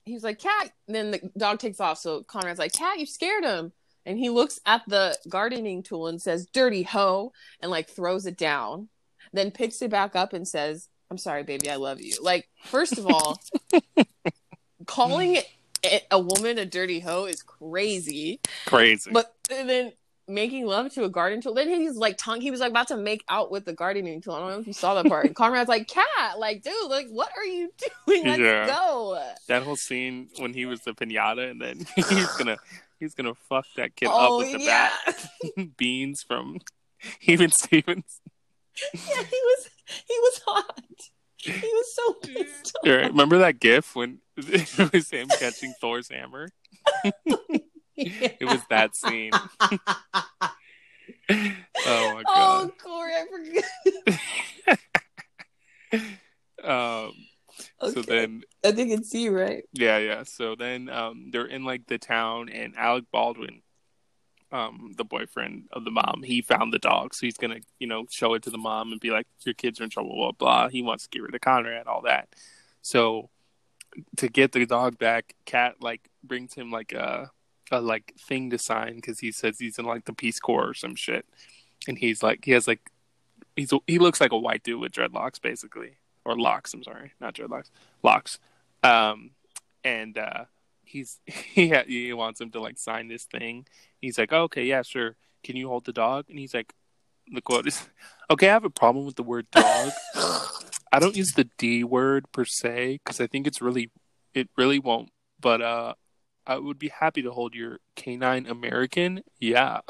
he's 0.05 0.23
like, 0.23 0.39
Cat. 0.39 0.71
And 0.87 0.95
then 0.95 1.11
the 1.11 1.31
dog 1.37 1.59
takes 1.59 1.79
off. 1.79 1.97
So 1.99 2.23
Conrad's 2.23 2.59
like, 2.59 2.73
Cat, 2.73 2.99
you 2.99 3.05
scared 3.05 3.43
him. 3.45 3.71
And 4.05 4.17
he 4.17 4.29
looks 4.29 4.59
at 4.65 4.81
the 4.87 5.15
gardening 5.29 5.83
tool 5.83 6.07
and 6.07 6.19
says, 6.21 6.47
Dirty 6.51 6.81
hoe, 6.83 7.31
and 7.61 7.69
like 7.71 7.87
throws 7.89 8.25
it 8.25 8.35
down. 8.37 8.89
Then 9.31 9.51
picks 9.51 9.81
it 9.81 9.91
back 9.91 10.15
up 10.15 10.33
and 10.33 10.45
says, 10.47 10.89
I'm 11.11 11.17
sorry, 11.17 11.43
baby, 11.43 11.69
I 11.69 11.75
love 11.75 11.99
you. 12.01 12.13
Like, 12.21 12.47
first 12.63 12.97
of 12.97 13.05
all, 13.05 13.39
calling 14.87 15.37
a- 15.83 16.01
a 16.09 16.19
woman 16.19 16.57
a 16.57 16.65
dirty 16.65 16.99
hoe 17.01 17.25
is 17.25 17.43
crazy. 17.43 18.39
Crazy. 18.65 19.11
But 19.11 19.33
and 19.51 19.69
then 19.69 19.91
making 20.27 20.65
love 20.65 20.93
to 20.93 21.03
a 21.03 21.09
garden 21.09 21.41
tool. 21.41 21.53
Then 21.53 21.67
he's 21.67 21.95
like 21.97 22.17
tongue. 22.17 22.39
He 22.39 22.49
was 22.49 22.61
like 22.61 22.71
about 22.71 22.87
to 22.89 22.97
make 22.97 23.23
out 23.27 23.51
with 23.51 23.65
the 23.65 23.73
gardening 23.73 24.21
tool. 24.21 24.35
I 24.35 24.39
don't 24.39 24.51
know 24.51 24.59
if 24.59 24.67
you 24.67 24.73
saw 24.73 24.93
that 24.95 25.07
part. 25.09 25.25
And 25.25 25.35
Conrad's 25.35 25.67
like, 25.67 25.87
"Cat, 25.89 26.39
like, 26.39 26.63
dude, 26.63 26.73
like, 26.89 27.07
what 27.09 27.29
are 27.35 27.43
you 27.43 27.71
doing? 28.07 28.23
Let's 28.25 28.39
Yeah. 28.39 28.67
go." 28.67 29.21
that 29.47 29.63
whole 29.63 29.75
scene 29.75 30.29
when 30.37 30.53
he 30.53 30.65
was 30.65 30.79
the 30.81 30.93
pinata, 30.93 31.51
and 31.51 31.61
then 31.61 31.85
he's 31.95 32.27
gonna 32.37 32.57
he's 32.99 33.15
gonna 33.15 33.35
fuck 33.49 33.65
that 33.75 33.95
kid 33.97 34.07
oh 34.09 34.35
up 34.39 34.45
with 34.47 34.53
the 34.53 34.63
yeah, 34.63 34.89
bat 35.05 35.77
beans 35.77 36.23
from 36.25 36.59
even 37.23 37.51
Stevens. 37.51 38.21
yeah. 38.93 38.99
He 39.23 39.41
was 39.43 39.69
he 40.07 40.13
was 40.19 40.41
hot. 40.45 40.81
He 41.37 41.51
was 41.51 41.95
so 41.95 42.13
pissed. 42.13 42.77
Right, 42.85 43.07
remember 43.07 43.39
that 43.39 43.59
GIF 43.59 43.95
when 43.95 44.19
it 44.37 44.93
was 44.93 45.09
him 45.09 45.27
catching 45.39 45.73
Thor's 45.81 46.09
hammer? 46.09 46.49
It 48.03 48.45
was 48.45 48.61
that 48.69 48.95
scene. 48.95 49.31
Oh 51.29 52.13
my 52.15 52.23
god. 52.23 52.71
Oh. 52.71 52.71
Correy, 52.83 53.13
I 53.13 53.25
forgot. 55.93 56.09
Um, 56.63 57.13
So 57.93 58.01
then, 58.01 58.41
I 58.65 58.71
think 58.71 58.91
it's 58.91 59.13
you, 59.13 59.31
right? 59.37 59.63
yeah, 59.73 59.97
yeah. 59.97 60.23
So 60.23 60.55
then, 60.55 60.89
um, 60.89 61.29
they're 61.31 61.45
in 61.45 61.63
like 61.63 61.85
the 61.87 61.97
town, 61.97 62.49
and 62.49 62.75
Alec 62.77 63.05
Baldwin, 63.11 63.61
um, 64.51 64.93
the 64.97 65.03
boyfriend 65.05 65.65
of 65.71 65.85
the 65.85 65.91
mom, 65.91 66.23
he 66.23 66.41
found 66.41 66.73
the 66.73 66.79
dog, 66.79 67.13
so 67.13 67.25
he's 67.25 67.37
gonna, 67.37 67.59
you 67.79 67.87
know, 67.87 68.05
show 68.09 68.33
it 68.33 68.43
to 68.43 68.49
the 68.49 68.57
mom 68.57 68.91
and 68.91 68.99
be 68.99 69.11
like, 69.11 69.27
"Your 69.45 69.53
kids 69.53 69.79
are 69.79 69.85
in 69.85 69.89
trouble." 69.89 70.15
Blah 70.15 70.31
blah. 70.31 70.69
He 70.69 70.81
wants 70.81 71.03
to 71.03 71.09
get 71.09 71.23
rid 71.23 71.35
of 71.35 71.41
Conrad, 71.41 71.87
all 71.87 72.01
that. 72.01 72.29
So 72.81 73.29
to 74.17 74.27
get 74.27 74.51
the 74.51 74.65
dog 74.65 74.97
back, 74.97 75.35
Cat 75.45 75.75
like 75.81 76.09
brings 76.23 76.53
him 76.53 76.71
like 76.71 76.93
a 76.93 77.31
a 77.71 77.81
like 77.81 78.13
thing 78.19 78.49
to 78.49 78.57
sign 78.57 78.95
because 78.95 79.19
he 79.19 79.31
says 79.31 79.57
he's 79.57 79.79
in 79.79 79.85
like 79.85 80.05
the 80.05 80.13
Peace 80.13 80.39
Corps 80.39 80.69
or 80.69 80.73
some 80.73 80.95
shit, 80.95 81.25
and 81.87 81.97
he's 81.97 82.21
like 82.21 82.43
he 82.45 82.51
has 82.51 82.67
like 82.67 82.91
he's 83.55 83.71
he 83.87 83.99
looks 83.99 84.21
like 84.21 84.31
a 84.31 84.37
white 84.37 84.63
dude 84.63 84.79
with 84.79 84.91
dreadlocks 84.91 85.41
basically 85.41 85.97
or 86.25 86.37
locks. 86.37 86.73
I'm 86.73 86.83
sorry, 86.83 87.13
not 87.19 87.35
dreadlocks, 87.35 87.69
locks. 88.03 88.39
Um, 88.83 89.31
and 89.83 90.17
uh, 90.17 90.45
he's 90.91 91.19
he 91.25 91.69
ha- 91.69 91.85
he 91.87 92.11
wants 92.13 92.41
him 92.41 92.51
to 92.51 92.59
like 92.59 92.77
sign 92.77 93.07
this 93.07 93.23
thing. 93.23 93.65
He's 93.99 94.17
like, 94.17 94.33
oh, 94.33 94.43
okay, 94.43 94.65
yeah, 94.65 94.81
sure. 94.81 95.15
Can 95.43 95.55
you 95.55 95.69
hold 95.69 95.85
the 95.85 95.93
dog? 95.93 96.25
And 96.29 96.37
he's 96.37 96.53
like, 96.53 96.73
the 97.31 97.41
quote 97.41 97.67
is, 97.67 97.87
okay, 98.29 98.49
I 98.49 98.53
have 98.53 98.65
a 98.65 98.69
problem 98.69 99.05
with 99.05 99.15
the 99.15 99.23
word 99.23 99.47
dog. 99.51 99.91
I 100.93 100.99
don't 100.99 101.15
use 101.15 101.31
the 101.31 101.49
D 101.57 101.83
word 101.83 102.31
per 102.31 102.45
se 102.45 102.99
because 103.03 103.21
I 103.21 103.27
think 103.27 103.47
it's 103.47 103.61
really, 103.61 103.91
it 104.33 104.49
really 104.57 104.79
won't. 104.79 105.09
But 105.39 105.61
uh, 105.61 105.93
I 106.45 106.57
would 106.57 106.77
be 106.77 106.89
happy 106.89 107.21
to 107.21 107.31
hold 107.31 107.55
your 107.55 107.79
canine 107.95 108.45
American. 108.45 109.23
Yeah. 109.39 109.79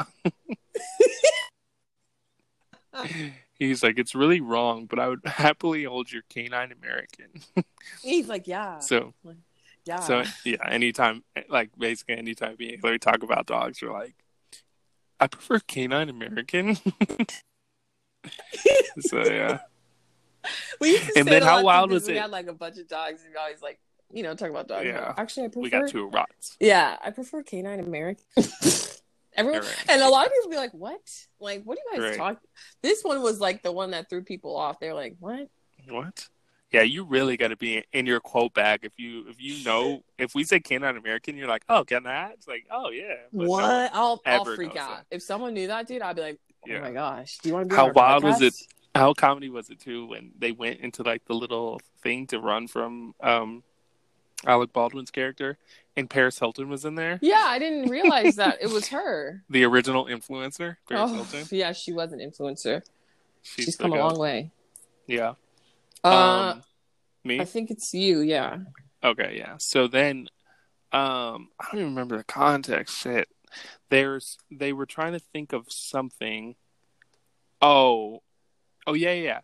He's 3.55 3.83
like, 3.83 3.97
it's 3.99 4.15
really 4.15 4.41
wrong, 4.41 4.85
but 4.85 4.99
I 4.99 5.07
would 5.07 5.21
happily 5.25 5.83
hold 5.83 6.11
your 6.11 6.23
canine 6.29 6.71
American. 6.71 7.29
He's 8.01 8.27
like, 8.27 8.47
yeah, 8.47 8.79
so, 8.79 9.13
yeah. 9.85 9.99
so 9.99 10.23
yeah, 10.45 10.57
anytime, 10.67 11.23
eh, 11.35 11.43
like 11.49 11.69
basically 11.77 12.17
anytime 12.17 12.55
me 12.59 12.73
and 12.73 12.81
Hilary 12.81 12.99
talk 12.99 13.23
about 13.23 13.45
dogs, 13.45 13.81
we're 13.81 13.91
like, 13.91 14.15
I 15.19 15.27
prefer 15.27 15.59
canine 15.59 16.09
American. 16.09 16.75
so 18.99 19.23
yeah, 19.25 19.59
we 20.79 20.91
used 20.91 21.13
to 21.13 21.19
and 21.19 21.27
then 21.27 21.41
how 21.41 21.63
wild 21.63 21.91
was 21.91 22.07
we 22.07 22.17
it? 22.17 22.21
had 22.21 22.31
like 22.31 22.47
a 22.47 22.53
bunch 22.53 22.77
of 22.77 22.87
dogs, 22.87 23.23
and 23.23 23.33
we 23.33 23.39
always 23.39 23.61
like, 23.61 23.79
you 24.11 24.23
know, 24.23 24.35
talk 24.35 24.49
about 24.49 24.67
dogs. 24.67 24.85
Yeah. 24.85 25.13
Actually, 25.17 25.45
I 25.45 25.47
prefer. 25.49 25.61
we 25.61 25.69
got 25.69 25.89
two 25.89 26.07
rots. 26.07 26.57
Yeah, 26.59 26.97
I 27.03 27.11
prefer 27.11 27.43
canine 27.43 27.79
American. 27.79 28.23
Everyone 29.33 29.61
Right. 29.61 29.85
and 29.89 30.01
a 30.01 30.09
lot 30.09 30.25
of 30.27 30.33
people 30.33 30.49
be 30.49 30.57
like, 30.57 30.73
"What? 30.73 30.99
Like, 31.39 31.63
what 31.63 31.77
do 31.77 31.81
you 31.85 31.91
guys 32.01 32.09
Right. 32.11 32.17
talking?" 32.17 32.47
This 32.83 33.01
one 33.01 33.21
was 33.21 33.39
like 33.39 33.63
the 33.63 33.71
one 33.71 33.91
that 33.91 34.09
threw 34.09 34.23
people 34.23 34.57
off. 34.57 34.79
They're 34.81 34.93
like, 34.93 35.15
"What?" 35.19 35.47
What? 35.87 36.27
Yeah, 36.71 36.83
you 36.83 37.03
really 37.03 37.35
got 37.35 37.49
to 37.49 37.57
be 37.57 37.83
in 37.91 38.05
your 38.05 38.21
quote 38.21 38.53
bag 38.53 38.81
if 38.83 38.93
you 38.97 39.25
if 39.27 39.41
you 39.41 39.63
know 39.65 40.03
if 40.17 40.33
we 40.33 40.43
say 40.45 40.59
canine 40.61 40.95
American, 40.95 41.35
you're 41.35 41.47
like, 41.47 41.63
oh, 41.67 41.83
can 41.83 42.07
I? 42.07 42.31
It's 42.31 42.47
like, 42.47 42.65
oh 42.71 42.89
yeah. 42.91 43.15
But 43.33 43.43
no. 43.43 43.49
what? 43.49 43.63
I'll 43.93 44.21
I'll 44.25 44.41
ever 44.41 44.55
freak 44.55 44.75
out 44.77 44.89
that. 44.89 45.05
if 45.11 45.21
someone 45.21 45.53
knew 45.53 45.67
that, 45.67 45.87
dude. 45.87 46.01
I'd 46.01 46.15
be 46.15 46.21
like, 46.21 46.39
"Oh 46.65 46.71
Yeah. 46.71 46.79
my 46.81 46.91
gosh, 46.91 47.39
do 47.39 47.49
you 47.49 47.55
want 47.55 47.69
to 47.69 47.73
be 47.73 47.75
How 47.75 47.91
wild 47.91 48.23
was 48.23 48.41
it? 48.41 48.53
How 48.95 49.13
comedy 49.13 49.49
was 49.49 49.69
it 49.69 49.79
too 49.79 50.05
when 50.07 50.31
they 50.39 50.51
went 50.53 50.79
into 50.79 51.03
like 51.03 51.25
the 51.25 51.33
little 51.33 51.81
thing 52.03 52.25
to 52.27 52.39
run 52.39 52.67
from 52.67 53.15
um 53.21 53.63
Alec 54.45 54.71
Baldwin's 54.73 55.11
character 55.11 55.57
and 55.95 56.09
Paris 56.09 56.39
Hilton 56.39 56.67
was 56.69 56.83
in 56.85 56.95
there, 56.95 57.19
Yeah, 57.21 57.43
I 57.45 57.59
didn't 57.59 57.89
realize 57.89 58.37
that 58.37 58.57
it 58.61 58.69
was 58.71 58.87
her. 58.95 59.43
the 59.49 59.65
original 59.65 60.05
influencer, 60.05 60.77
Paris 60.89 61.11
Oh, 61.11 61.15
Hilton. 61.15 61.45
yeah, 61.51 61.73
she 61.73 61.91
was 61.93 62.11
an 62.13 62.19
influencer. 62.19 62.81
She's, 63.43 63.65
She's 63.65 63.75
come 63.75 63.91
a 63.93 63.97
long 63.97 64.17
way. 64.17 64.51
Yeah. 65.05 65.33
Uh, 66.03 66.53
um, 66.55 66.63
me. 67.23 67.39
I 67.39 67.45
think 67.45 67.71
it's 67.71 67.93
you. 67.93 68.19
Yeah. 68.21 68.57
Okay, 69.03 69.35
yeah. 69.37 69.55
So 69.57 69.87
then, 69.87 70.27
um, 70.91 71.49
I 71.59 71.65
don't 71.71 71.81
even 71.81 71.89
remember 71.89 72.17
the 72.17 72.23
context. 72.23 72.99
Shit, 72.99 73.27
there's 73.89 74.37
they 74.49 74.73
were 74.73 74.85
trying 74.85 75.13
to 75.13 75.19
think 75.19 75.53
of 75.53 75.65
something. 75.69 76.55
Oh, 77.61 78.21
oh 78.87 78.93
yeah, 78.93 79.13
yeah. 79.13 79.39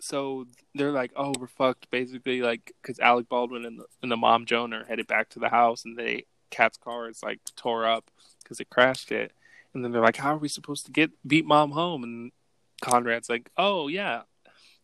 So 0.00 0.46
they're 0.74 0.92
like, 0.92 1.12
oh, 1.16 1.32
we're 1.38 1.46
fucked, 1.46 1.90
basically, 1.90 2.42
like 2.42 2.72
because 2.82 2.98
Alec 3.00 3.28
Baldwin 3.28 3.64
and 3.64 3.78
the, 3.78 3.84
and 4.02 4.12
the 4.12 4.16
mom 4.16 4.44
Joan 4.44 4.74
are 4.74 4.84
headed 4.84 5.06
back 5.06 5.30
to 5.30 5.38
the 5.38 5.48
house, 5.48 5.84
and 5.84 5.96
they 5.96 6.26
Cat's 6.50 6.76
car 6.76 7.08
is 7.08 7.22
like 7.22 7.40
tore 7.56 7.86
up 7.86 8.10
because 8.42 8.60
it 8.60 8.70
crashed 8.70 9.10
it, 9.12 9.32
and 9.72 9.84
then 9.84 9.92
they're 9.92 10.02
like, 10.02 10.16
how 10.16 10.34
are 10.34 10.38
we 10.38 10.48
supposed 10.48 10.86
to 10.86 10.92
get 10.92 11.10
beat 11.26 11.46
mom 11.46 11.70
home? 11.70 12.04
And 12.04 12.32
Conrad's 12.82 13.30
like, 13.30 13.50
oh 13.56 13.88
yeah, 13.88 14.22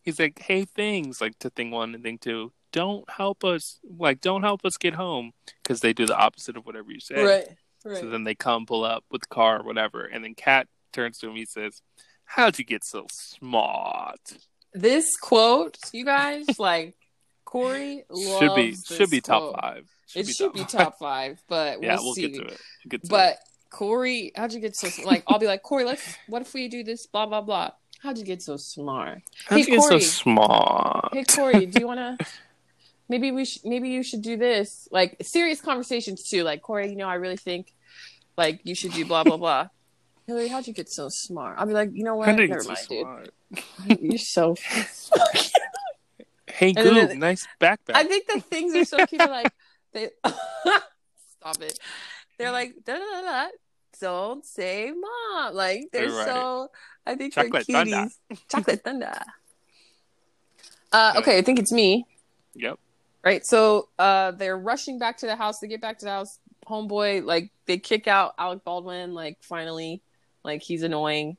he's 0.01 0.19
like, 0.19 0.39
hey, 0.39 0.65
things 0.65 1.21
like 1.21 1.37
to 1.39 1.49
thing 1.49 1.71
one 1.71 1.95
and 1.95 2.03
thing 2.03 2.17
two, 2.17 2.51
don't 2.71 3.09
help 3.09 3.43
us, 3.43 3.79
like, 3.97 4.21
don't 4.21 4.43
help 4.43 4.65
us 4.65 4.77
get 4.77 4.93
home 4.93 5.31
because 5.61 5.81
they 5.81 5.93
do 5.93 6.05
the 6.05 6.17
opposite 6.17 6.57
of 6.57 6.65
whatever 6.65 6.91
you 6.91 6.99
say. 6.99 7.23
Right. 7.23 7.47
Right. 7.83 7.97
So 7.97 8.09
then 8.09 8.23
they 8.23 8.35
come, 8.35 8.65
pull 8.65 8.83
up 8.83 9.03
with 9.09 9.21
the 9.21 9.27
car 9.27 9.59
or 9.61 9.63
whatever, 9.63 10.05
and 10.05 10.23
then 10.23 10.35
Cat 10.35 10.67
turns 10.93 11.17
to 11.19 11.29
him. 11.29 11.35
He 11.35 11.45
says, 11.45 11.81
"How'd 12.25 12.59
you 12.59 12.65
get 12.65 12.83
so 12.83 13.07
smart?" 13.09 14.19
this 14.73 15.17
quote, 15.17 15.77
you 15.91 16.05
guys, 16.05 16.45
like 16.59 16.95
Correy 17.45 18.03
should 18.39 18.55
be 18.55 18.75
should 18.75 19.09
be 19.09 19.21
top 19.21 19.41
quote. 19.41 19.61
five. 19.61 19.89
it 20.15 20.27
should 20.27 20.53
be 20.53 20.63
top 20.63 20.97
five, 20.99 21.41
but 21.47 21.79
we'll 21.79 21.89
yeah, 21.89 21.97
we'll 21.99 22.13
see. 22.13 22.29
get 22.29 22.35
to 22.35 22.41
it. 22.45 22.61
We'll 22.85 22.89
get 22.89 23.03
to 23.03 23.09
But 23.09 23.37
Correy, 23.71 24.31
how'd 24.35 24.53
you 24.53 24.59
get 24.59 24.75
so 24.75 24.89
like? 25.03 25.23
I'll 25.27 25.39
be 25.39 25.47
like 25.47 25.63
Correy. 25.63 25.85
Let's. 25.85 26.17
What 26.27 26.41
if 26.41 26.53
we 26.53 26.67
do 26.67 26.83
this? 26.83 27.07
Blah 27.07 27.25
blah 27.25 27.41
blah. 27.41 27.71
How'd 28.01 28.17
you 28.17 28.25
get 28.25 28.41
so 28.41 28.57
smart? 28.57 29.21
How'd 29.45 29.59
Hey, 29.59 29.65
you 29.65 29.77
get 29.77 29.83
so 29.83 29.99
smart? 29.99 31.09
Hey 31.13 31.23
Correy, 31.23 31.71
do 31.71 31.79
you 31.79 31.87
want 31.87 32.19
to? 32.19 32.25
Maybe 33.09 33.31
we 33.31 33.45
should. 33.45 33.65
Maybe 33.65 33.89
you 33.89 34.03
should 34.03 34.21
do 34.21 34.37
this. 34.37 34.87
Like 34.91 35.17
serious 35.21 35.61
conversations 35.61 36.23
too. 36.23 36.43
Like 36.43 36.61
Correy, 36.61 36.89
you 36.89 36.95
know, 36.95 37.07
I 37.09 37.15
really 37.15 37.37
think, 37.37 37.73
like 38.37 38.61
you 38.63 38.73
should 38.73 38.93
do 38.93 39.05
blah 39.05 39.23
blah 39.23 39.37
blah. 39.37 39.67
Hilary, 40.27 40.47
how'd 40.47 40.65
you 40.67 40.73
get 40.73 40.89
so 40.89 41.09
smart? 41.09 41.57
I'll 41.59 41.65
be 41.67 41.73
like, 41.73 41.89
you 41.93 42.03
know 42.03 42.15
what? 42.15 42.29
How'd 42.29 42.39
you 42.39 42.47
get 42.47 42.57
Never 42.57 42.67
mind, 42.69 42.77
smart? 42.79 43.29
dude. 43.87 43.99
You're 44.01 44.17
so. 44.17 44.55
Hey, 46.53 46.73
then- 46.73 47.17
nice 47.17 47.47
backpack. 47.59 47.95
I 47.95 48.03
think 48.03 48.27
the 48.27 48.39
things 48.39 48.75
are 48.75 48.85
so 48.85 49.05
cute. 49.07 49.19
Like, 49.21 49.51
they 49.93 50.09
stop 51.39 51.59
it. 51.61 51.79
They're 52.37 52.51
like, 52.51 52.75
da, 52.85 52.93
da, 52.93 52.99
da, 52.99 53.21
da, 53.21 53.47
don't 54.01 54.45
say 54.45 54.91
mom. 54.91 55.53
Like 55.53 55.85
they're 55.93 56.09
Right. 56.11 56.25
so. 56.25 56.71
I 57.05 57.15
think 57.15 57.33
Chocolate 57.33 57.65
they're 57.67 57.85
thunder. 57.85 58.09
cuties. 58.31 58.47
Chocolate 58.49 58.83
thunder. 58.83 59.13
Uh, 60.91 61.13
okay, 61.17 61.37
I 61.37 61.41
think 61.41 61.59
it's 61.59 61.71
me. 61.71 62.05
yep. 62.53 62.77
Right. 63.23 63.45
So 63.45 63.87
uh, 63.99 64.31
they're 64.31 64.57
rushing 64.57 64.97
back 64.99 65.17
to 65.17 65.25
the 65.27 65.35
house. 65.35 65.59
They 65.59 65.67
get 65.67 65.79
back 65.81 65.99
to 65.99 66.05
the 66.05 66.11
house. 66.11 66.39
Homeboy, 66.67 67.23
like 67.23 67.51
they 67.65 67.77
kick 67.77 68.07
out 68.07 68.33
Alec 68.37 68.63
Baldwin. 68.63 69.13
Like 69.13 69.37
finally, 69.41 70.01
like 70.43 70.61
he's 70.61 70.83
annoying. 70.83 71.37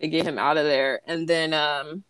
They 0.00 0.08
get 0.08 0.26
him 0.26 0.38
out 0.38 0.56
of 0.56 0.64
there, 0.64 1.00
and 1.06 1.28
then 1.28 1.52
um, 1.54 2.02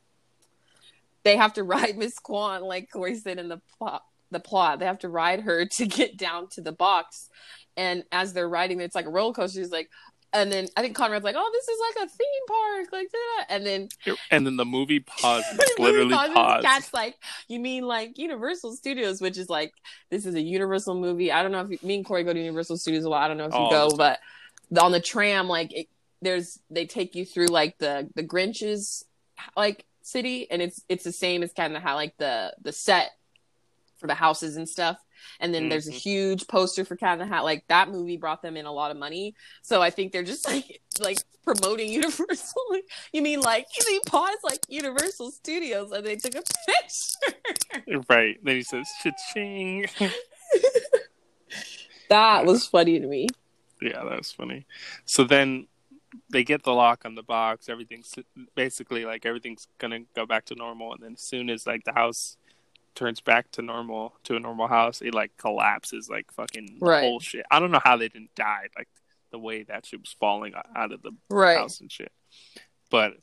they 1.23 1.37
have 1.37 1.55
to 1.55 1.63
ride 1.65 1.97
Miss 1.99 2.19
Kwan, 2.19 2.63
like 2.63 2.91
Correy 2.91 3.17
said 3.21 3.39
in 3.39 3.49
the 3.49 3.61
plot. 3.79 4.03
The 4.31 4.41
plot. 4.41 4.79
They 4.79 4.87
have 4.87 5.01
to 5.01 5.09
ride 5.09 5.41
her 5.43 5.67
to 5.77 5.87
get 5.87 6.17
down 6.17 6.49
to 6.51 6.61
the 6.61 6.73
box, 6.73 7.29
and 7.77 8.05
as 8.13 8.33
they're 8.33 8.49
riding, 8.49 8.81
it's 8.81 8.95
like 8.95 9.07
a 9.07 9.11
roller 9.11 9.33
coaster. 9.35 9.61
He's 9.61 9.71
like, 9.71 9.91
and 10.33 10.51
then 10.51 10.67
I 10.77 10.83
think 10.83 10.97
Conrad's 10.97 11.25
like, 11.25 11.37
"Oh, 11.39 11.51
this 11.53 11.69
is 11.69 11.79
like 11.81 12.07
a 12.07 12.11
theme 12.11 12.47
park, 12.49 12.93
like 12.93 13.09
that." 13.13 13.47
And 13.51 13.65
then 13.65 13.89
And 14.31 14.45
then 14.45 14.57
the 14.57 14.65
movie 14.65 15.01
paused. 15.07 15.47
the 15.57 15.71
movie 15.79 15.91
literally 15.93 16.15
pauses, 16.15 16.35
paused. 16.35 16.67
Cat's 16.67 16.95
like, 16.95 17.15
you 17.49 17.61
mean 17.61 17.85
like 17.85 18.19
Universal 18.19 18.75
Studios, 18.75 19.21
which 19.21 19.39
is 19.39 19.49
like 19.49 19.73
this 20.11 20.27
is 20.27 20.35
a 20.35 20.41
Universal 20.43 20.97
movie. 20.97 21.31
I 21.31 21.43
don't 21.43 21.53
know 21.53 21.61
if 21.61 21.71
you, 21.71 21.79
me 21.83 21.97
and 21.97 22.05
Correy 22.05 22.25
go 22.25 22.33
to 22.33 22.39
Universal 22.39 22.79
Studios 22.79 23.05
a 23.05 23.09
lot. 23.09 23.23
I 23.25 23.29
don't 23.29 23.37
know 23.37 23.47
if 23.47 23.53
you 23.53 23.59
All 23.59 23.91
go, 23.91 23.97
but 23.97 24.19
on 24.81 24.91
the 24.91 25.01
tram, 25.01 25.47
like 25.49 25.73
it, 25.73 25.87
there's 26.21 26.59
they 26.69 26.87
take 26.87 27.15
you 27.15 27.25
through 27.25 27.47
like 27.47 27.79
the 27.79 28.11
the 28.17 28.25
Grinch's 28.25 29.05
like 29.57 29.85
city, 30.03 30.51
and 30.51 30.61
it's 30.61 30.83
it's 30.89 31.05
the 31.05 31.13
same 31.13 31.45
as 31.45 31.53
kind 31.53 31.77
of 31.77 31.83
how 31.83 31.95
like 31.95 32.17
the 32.19 32.55
the 32.61 32.73
set 32.73 33.13
for 34.05 34.09
the 34.09 34.15
houses 34.15 34.57
and 34.59 34.69
stuff. 34.69 34.99
And 35.41 35.55
then 35.55 35.71
there's 35.71 35.89
a 35.89 35.93
Mhm. 35.93 35.95
huge 35.95 36.47
poster 36.47 36.85
for 36.85 36.95
Cat 36.95 37.15
in 37.15 37.19
the 37.21 37.35
Hat. 37.35 37.43
Like 37.43 37.67
that 37.69 37.89
movie 37.89 38.19
brought 38.19 38.43
them 38.43 38.55
in 38.59 38.67
a 38.67 38.73
lot 38.73 38.91
of 38.91 38.99
money. 38.99 39.35
So 39.63 39.81
I 39.81 39.89
think 39.89 40.13
they're 40.13 40.23
just 40.23 40.45
like 40.53 40.83
like 41.01 41.17
promoting 41.43 41.91
Universal. 42.03 42.63
you 43.15 43.23
mean 43.23 43.41
like 43.41 43.67
they 43.89 43.99
paused 44.07 44.41
like 44.45 44.61
Universal 44.69 45.31
Studios 45.31 45.91
and 45.91 46.05
they 46.05 46.17
took 46.17 46.35
a 46.35 46.43
picture? 46.67 48.03
Right. 48.11 48.39
Then 48.45 48.57
he 48.57 48.63
says, 48.63 48.87
"Cha-ching." 49.03 49.87
that 52.11 52.45
was 52.45 52.67
funny 52.67 53.01
to 53.01 53.07
me. 53.07 53.29
Yeah, 53.81 54.05
that 54.05 54.19
was 54.19 54.31
funny. 54.33 54.67
So 55.07 55.25
then 55.25 55.67
they 56.31 56.45
get 56.45 56.63
the 56.63 56.73
lock 56.73 57.05
on 57.07 57.15
the 57.15 57.23
box. 57.23 57.69
Everything's 57.71 58.15
basically 58.55 59.05
like 59.07 59.25
everything's 59.27 59.67
gonna 59.79 60.01
go 60.15 60.27
back 60.27 60.45
to 60.47 60.55
normal. 60.55 60.93
And 60.93 61.03
then 61.03 61.13
as 61.15 61.23
soon 61.23 61.49
as 61.51 61.67
like 61.67 61.85
the 61.85 61.93
house 61.95 62.37
turns 62.95 63.21
back 63.21 63.51
to 63.53 63.63
normal 63.63 64.15
to 64.25 64.37
a 64.37 64.41
normal 64.41 64.69
house, 64.69 65.03
it 65.03 65.15
like 65.15 65.37
collapses 65.37 66.09
like 66.09 66.31
fucking 66.33 66.79
the 66.81 66.87
Right. 66.87 67.01
whole 67.01 67.21
shit. 67.21 67.45
I 67.51 67.61
don't 67.61 67.71
know 67.71 67.81
how 67.83 67.97
they 67.97 68.09
didn't 68.09 68.35
die 68.35 68.69
like 68.77 68.89
the 69.31 69.39
way 69.39 69.65
that 69.65 69.87
shit 69.87 70.01
was 70.01 70.15
falling 70.19 70.55
out 70.77 70.93
of 70.93 71.03
the 71.03 71.13
Right. 71.29 71.59
house 71.59 71.81
and 71.81 71.91
shit. 71.91 72.13
But 72.91 73.15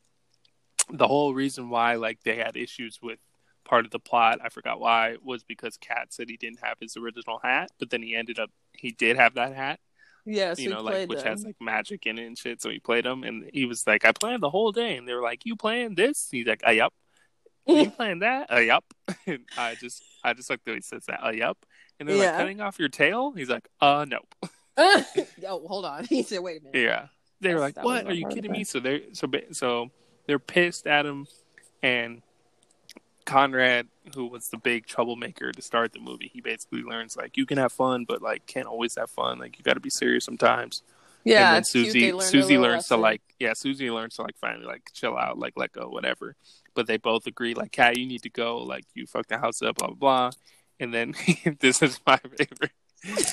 the 0.89 1.07
whole 1.07 1.33
reason 1.33 1.69
why 1.69 1.95
like 1.95 2.21
they 2.23 2.35
had 2.35 2.57
issues 2.57 2.99
with 3.01 3.19
part 3.63 3.85
of 3.85 3.91
the 3.91 3.99
plot, 3.99 4.39
I 4.43 4.49
forgot 4.49 4.79
why, 4.79 5.17
was 5.23 5.43
because 5.43 5.77
Cat 5.77 6.07
said 6.13 6.29
he 6.29 6.35
didn't 6.37 6.59
have 6.63 6.77
his 6.81 6.97
original 6.97 7.39
hat, 7.41 7.71
but 7.79 7.89
then 7.89 8.01
he 8.01 8.15
ended 8.15 8.39
up 8.39 8.49
he 8.73 8.91
did 8.91 9.15
have 9.15 9.35
that 9.35 9.55
hat 9.55 9.79
Yeah, 10.25 10.53
so 10.53 10.61
you 10.61 10.69
he 10.69 10.73
know, 10.75 10.81
like 10.81 11.07
which 11.07 11.19
them. 11.19 11.27
has 11.27 11.45
like 11.45 11.55
magic 11.61 12.05
in 12.05 12.17
it 12.19 12.25
and 12.25 12.37
shit. 12.37 12.61
So 12.61 12.69
he 12.69 12.79
played 12.79 13.05
them, 13.05 13.23
and 13.23 13.49
he 13.53 13.65
was 13.65 13.85
like, 13.87 14.03
"I 14.05 14.11
planned 14.11 14.43
the 14.43 14.49
whole 14.49 14.71
day," 14.71 14.97
and 14.97 15.07
they 15.07 15.13
were 15.13 15.21
like, 15.21 15.45
"You 15.45 15.55
planned 15.55 15.95
this?" 15.97 16.27
He's 16.31 16.45
like, 16.47 16.61
"Uh, 16.67 16.71
yup." 16.71 16.93
You 17.67 17.89
playing 17.97 18.19
that? 18.19 18.51
Uh, 18.51 18.59
yup. 18.59 18.83
and 19.27 19.45
I 19.57 19.75
just, 19.75 20.03
I 20.23 20.33
just 20.33 20.49
like 20.49 20.63
the 20.63 20.71
way 20.71 20.77
he 20.77 20.81
says 20.81 21.05
that. 21.07 21.25
Uh, 21.25 21.31
yup. 21.31 21.57
And 21.99 22.07
they're 22.09 22.15
Yeah. 22.17 22.31
like 22.31 22.37
cutting 22.37 22.61
off 22.61 22.79
your 22.79 22.89
tail. 22.89 23.31
He's 23.31 23.49
like, 23.49 23.67
"Uh, 23.79 24.05
nope." 24.07 24.33
oh, 24.77 25.03
hold 25.67 25.85
on. 25.85 26.05
He 26.05 26.23
said, 26.23 26.39
"Wait 26.39 26.61
a 26.61 26.63
minute." 26.63 26.81
Yeah. 26.81 27.07
They 27.39 27.53
were 27.53 27.59
That's- 27.59 27.77
like, 27.77 27.85
"What? 27.85 28.07
Are 28.07 28.13
you 28.13 28.27
kidding 28.27 28.51
me?" 28.51 28.63
So 28.63 28.79
they're 28.79 29.01
so 29.13 29.27
so 29.51 29.91
they're 30.25 30.39
pissed 30.39 30.87
at 30.87 31.05
him, 31.05 31.27
and 31.83 32.21
Conrad, 33.25 33.87
who 34.15 34.25
was 34.27 34.49
the 34.49 34.57
big 34.57 34.87
troublemaker 34.87 35.51
to 35.51 35.61
start 35.61 35.93
the 35.93 35.99
movie, 35.99 36.29
he 36.33 36.41
basically 36.41 36.81
learns 36.81 37.15
like 37.15 37.37
you 37.37 37.45
can 37.45 37.57
have 37.59 37.71
fun, 37.71 38.05
but 38.07 38.21
like 38.21 38.45
can't 38.47 38.67
always 38.67 38.95
have 38.95 39.09
fun. 39.09 39.37
Like 39.39 39.57
you 39.57 39.63
got 39.63 39.75
to 39.75 39.79
be 39.79 39.89
serious 39.91 40.25
sometimes. 40.25 40.81
Yeah, 41.23 41.37
and 41.47 41.53
then 41.55 41.59
it's 41.61 41.71
cute. 41.71 41.93
They 41.93 42.11
Susie 42.11 42.19
Susie 42.41 42.57
learns 42.57 42.87
to 42.87 42.97
like 42.97 43.21
yeah 43.39 43.53
Susie 43.53 43.91
learns 43.91 44.15
to 44.15 44.23
like 44.23 44.37
finally 44.39 44.65
like 44.65 44.89
chill 44.93 45.15
out 45.15 45.37
like 45.37 45.53
let 45.55 45.71
go 45.71 45.87
whatever 45.87 46.35
but 46.73 46.87
they 46.87 46.97
both 46.97 47.27
agree 47.27 47.53
like 47.53 47.71
Cat 47.71 47.97
you 47.97 48.05
need 48.05 48.23
to 48.23 48.29
go 48.29 48.57
like 48.57 48.85
you 48.93 49.05
fucked 49.05 49.29
the 49.29 49.37
house 49.37 49.61
up 49.61 49.77
blah 49.77 49.87
blah 49.87 49.95
blah 49.95 50.31
and 50.79 50.93
then 50.93 51.13
this 51.59 51.81
is 51.81 51.99
my 52.05 52.17
favorite 52.17 52.71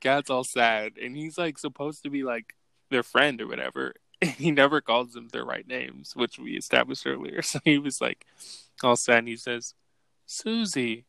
Cat's 0.00 0.30
all 0.30 0.44
sad 0.44 0.92
and 1.00 1.16
he's 1.16 1.38
like 1.38 1.58
supposed 1.58 2.02
to 2.02 2.10
be 2.10 2.22
like 2.22 2.54
their 2.90 3.02
friend 3.02 3.40
or 3.40 3.46
whatever 3.46 3.94
and 4.22 4.32
he 4.32 4.50
never 4.50 4.80
calls 4.80 5.12
them 5.12 5.28
their 5.28 5.44
right 5.44 5.66
names, 5.66 6.14
which 6.14 6.38
we 6.38 6.52
established 6.52 7.06
earlier. 7.06 7.42
So 7.42 7.58
he 7.64 7.78
was 7.78 8.00
like, 8.00 8.26
all 8.82 8.96
sad, 8.96 9.20
and 9.20 9.28
he 9.28 9.36
says, 9.36 9.74
Susie, 10.26 11.04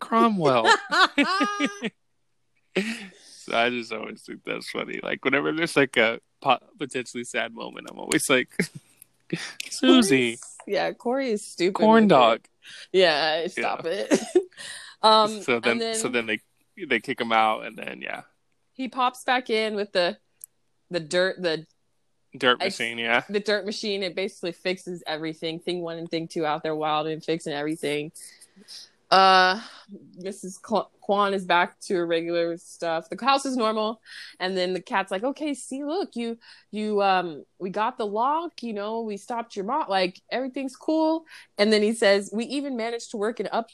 Cromwell. 0.00 0.64
so 0.64 0.76
I 3.52 3.70
just 3.70 3.92
always 3.92 4.22
think 4.22 4.44
that's 4.44 4.70
funny. 4.70 5.00
Like 5.02 5.24
whenever 5.24 5.52
there's 5.52 5.76
like 5.76 5.96
a 5.96 6.20
potentially 6.78 7.24
sad 7.24 7.54
moment, 7.54 7.88
I'm 7.90 7.98
always 7.98 8.30
like, 8.30 8.48
Susie. 9.68 10.38
Yeah, 10.68 10.92
Correy 10.92 11.28
is 11.30 11.44
stupid. 11.44 11.74
Corn 11.74 12.08
dog. 12.08 12.40
it. 12.40 12.48
Yeah, 12.92 13.46
stop 13.46 13.86
it. 13.86 14.12
um, 15.02 15.42
so 15.42 15.60
then, 15.60 15.72
and 15.72 15.80
then 15.80 15.94
so 15.94 16.08
then 16.08 16.26
they 16.26 16.40
they 16.86 17.00
kick 17.00 17.20
him 17.20 17.32
out, 17.32 17.64
and 17.64 17.76
then 17.76 18.02
yeah, 18.02 18.22
he 18.72 18.88
pops 18.88 19.24
back 19.24 19.48
in 19.50 19.74
with 19.74 19.92
the 19.92 20.18
the 20.90 21.00
dirt 21.00 21.40
the 21.40 21.66
dirt 22.36 22.58
I- 22.60 22.66
machine. 22.66 22.98
Yeah, 22.98 23.24
the 23.28 23.40
dirt 23.40 23.64
machine. 23.64 24.02
It 24.02 24.14
basically 24.14 24.52
fixes 24.52 25.02
everything. 25.06 25.58
Thing 25.58 25.80
one 25.80 25.98
and 25.98 26.10
thing 26.10 26.28
two 26.28 26.44
out 26.44 26.62
there 26.62 26.76
wild 26.76 27.06
and 27.06 27.24
fixing 27.24 27.54
everything. 27.54 28.12
Uh, 29.10 29.60
Mrs. 30.22 30.58
Kwan 30.58 31.32
is 31.32 31.46
back 31.46 31.80
to 31.80 31.94
her 31.94 32.06
regular 32.06 32.58
stuff. 32.58 33.08
The 33.08 33.24
house 33.24 33.46
is 33.46 33.56
normal, 33.56 34.02
and 34.38 34.54
then 34.56 34.74
the 34.74 34.82
cat's 34.82 35.10
like, 35.10 35.24
"Okay, 35.24 35.54
see, 35.54 35.82
look, 35.82 36.14
you, 36.14 36.38
you, 36.70 37.02
um, 37.02 37.44
we 37.58 37.70
got 37.70 37.96
the 37.96 38.06
lock. 38.06 38.62
You 38.62 38.74
know, 38.74 39.00
we 39.00 39.16
stopped 39.16 39.56
your 39.56 39.64
mom. 39.64 39.86
Like 39.88 40.20
everything's 40.30 40.76
cool." 40.76 41.24
And 41.56 41.72
then 41.72 41.82
he 41.82 41.94
says, 41.94 42.30
"We 42.32 42.44
even 42.46 42.76
managed 42.76 43.10
to 43.12 43.16
work 43.16 43.40
it 43.40 43.52
up." 43.52 43.70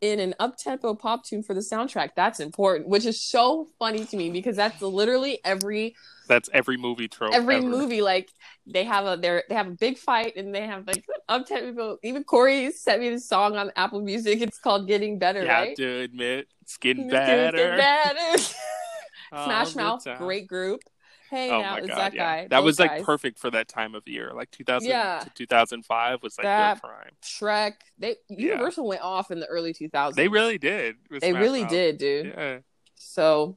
In 0.00 0.20
an 0.20 0.34
uptempo 0.38 0.96
pop 0.96 1.24
tune 1.24 1.42
for 1.42 1.54
the 1.54 1.60
soundtrack. 1.60 2.10
That's 2.14 2.38
important, 2.38 2.88
which 2.88 3.04
is 3.04 3.20
so 3.20 3.66
funny 3.80 4.04
to 4.04 4.16
me 4.16 4.30
because 4.30 4.54
that's 4.54 4.80
literally 4.80 5.40
every 5.44 5.96
that's 6.28 6.48
every 6.52 6.76
movie 6.76 7.08
trope. 7.08 7.34
every 7.34 7.56
ever. 7.56 7.66
movie 7.66 8.00
like 8.02 8.28
they 8.66 8.84
have 8.84 9.06
a 9.06 9.16
they 9.20 9.42
they 9.48 9.54
have 9.54 9.66
a 9.66 9.70
big 9.72 9.98
fight 9.98 10.36
and 10.36 10.54
they 10.54 10.66
have 10.66 10.86
like 10.86 11.04
up 11.28 11.46
tempo 11.46 11.96
even 12.04 12.22
corey 12.22 12.70
sent 12.70 13.00
me 13.00 13.08
this 13.08 13.26
song 13.26 13.56
on 13.56 13.72
apple 13.76 14.02
music 14.02 14.40
it's 14.42 14.58
called 14.58 14.86
getting 14.86 15.18
better 15.18 15.42
Yeah, 15.42 15.60
right 15.60 15.76
to 15.76 16.00
admit, 16.00 16.48
it's 16.60 16.76
getting 16.76 17.08
Getting 17.08 17.16
better. 17.16 17.76
better. 17.78 18.42
smash 19.32 19.74
mouth 19.74 20.06
great 20.18 20.46
group 20.46 20.82
hey 21.30 21.50
Oh 21.50 21.60
now 21.60 21.72
my 21.72 21.78
it's 21.78 21.88
god, 21.88 21.98
that 21.98 22.14
yeah. 22.14 22.24
guy 22.36 22.42
That 22.48 22.50
those 22.50 22.64
was 22.64 22.78
like 22.80 22.90
guys. 22.90 23.04
perfect 23.04 23.38
for 23.38 23.50
that 23.50 23.68
time 23.68 23.94
of 23.94 24.06
year, 24.08 24.32
like 24.34 24.50
2000 24.50 24.88
Yeah. 24.88 25.20
to 25.20 25.30
2005 25.30 26.22
was 26.22 26.38
like 26.38 26.44
That- 26.44 26.80
their 26.82 26.90
prime. 26.90 27.10
shrek 27.22 27.74
they 27.98 28.16
universal 28.28 28.86
went 28.86 29.02
off 29.02 29.30
in 29.30 29.40
the 29.40 29.46
early 29.46 29.72
2000s 29.74 30.14
They 30.16 30.28
really 30.28 30.58
did. 30.58 30.96
they 31.10 31.30
Smash 31.30 31.40
really 31.42 31.62
Mouth. 31.62 31.70
did 31.70 31.98
dude 31.98 32.26
Yeah. 32.36 32.58
so 32.94 33.56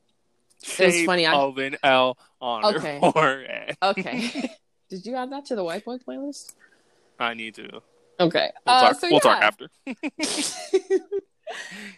Shape 0.64 1.06
funny, 1.06 1.26
I- 1.26 1.34
an 1.48 1.78
L 1.84 2.18
on 2.40 2.66
Okay. 2.76 3.00
her 3.16 3.68
okay 3.82 4.50
did 4.90 5.06
you 5.06 5.16
add 5.16 5.32
that 5.32 5.46
to 5.46 5.56
the 5.56 5.64
white 5.64 5.86
boy 5.86 5.98
playlist 5.98 6.54
I 7.20 7.34
need 7.36 7.56
to. 7.56 7.82
okay 8.20 8.52
We'll, 8.66 8.76
uh, 8.76 8.82
talk, 8.82 9.00
so 9.00 9.08
we'll 9.08 9.14
yeah. 9.16 9.20
talk 9.20 9.42
after. 9.44 9.70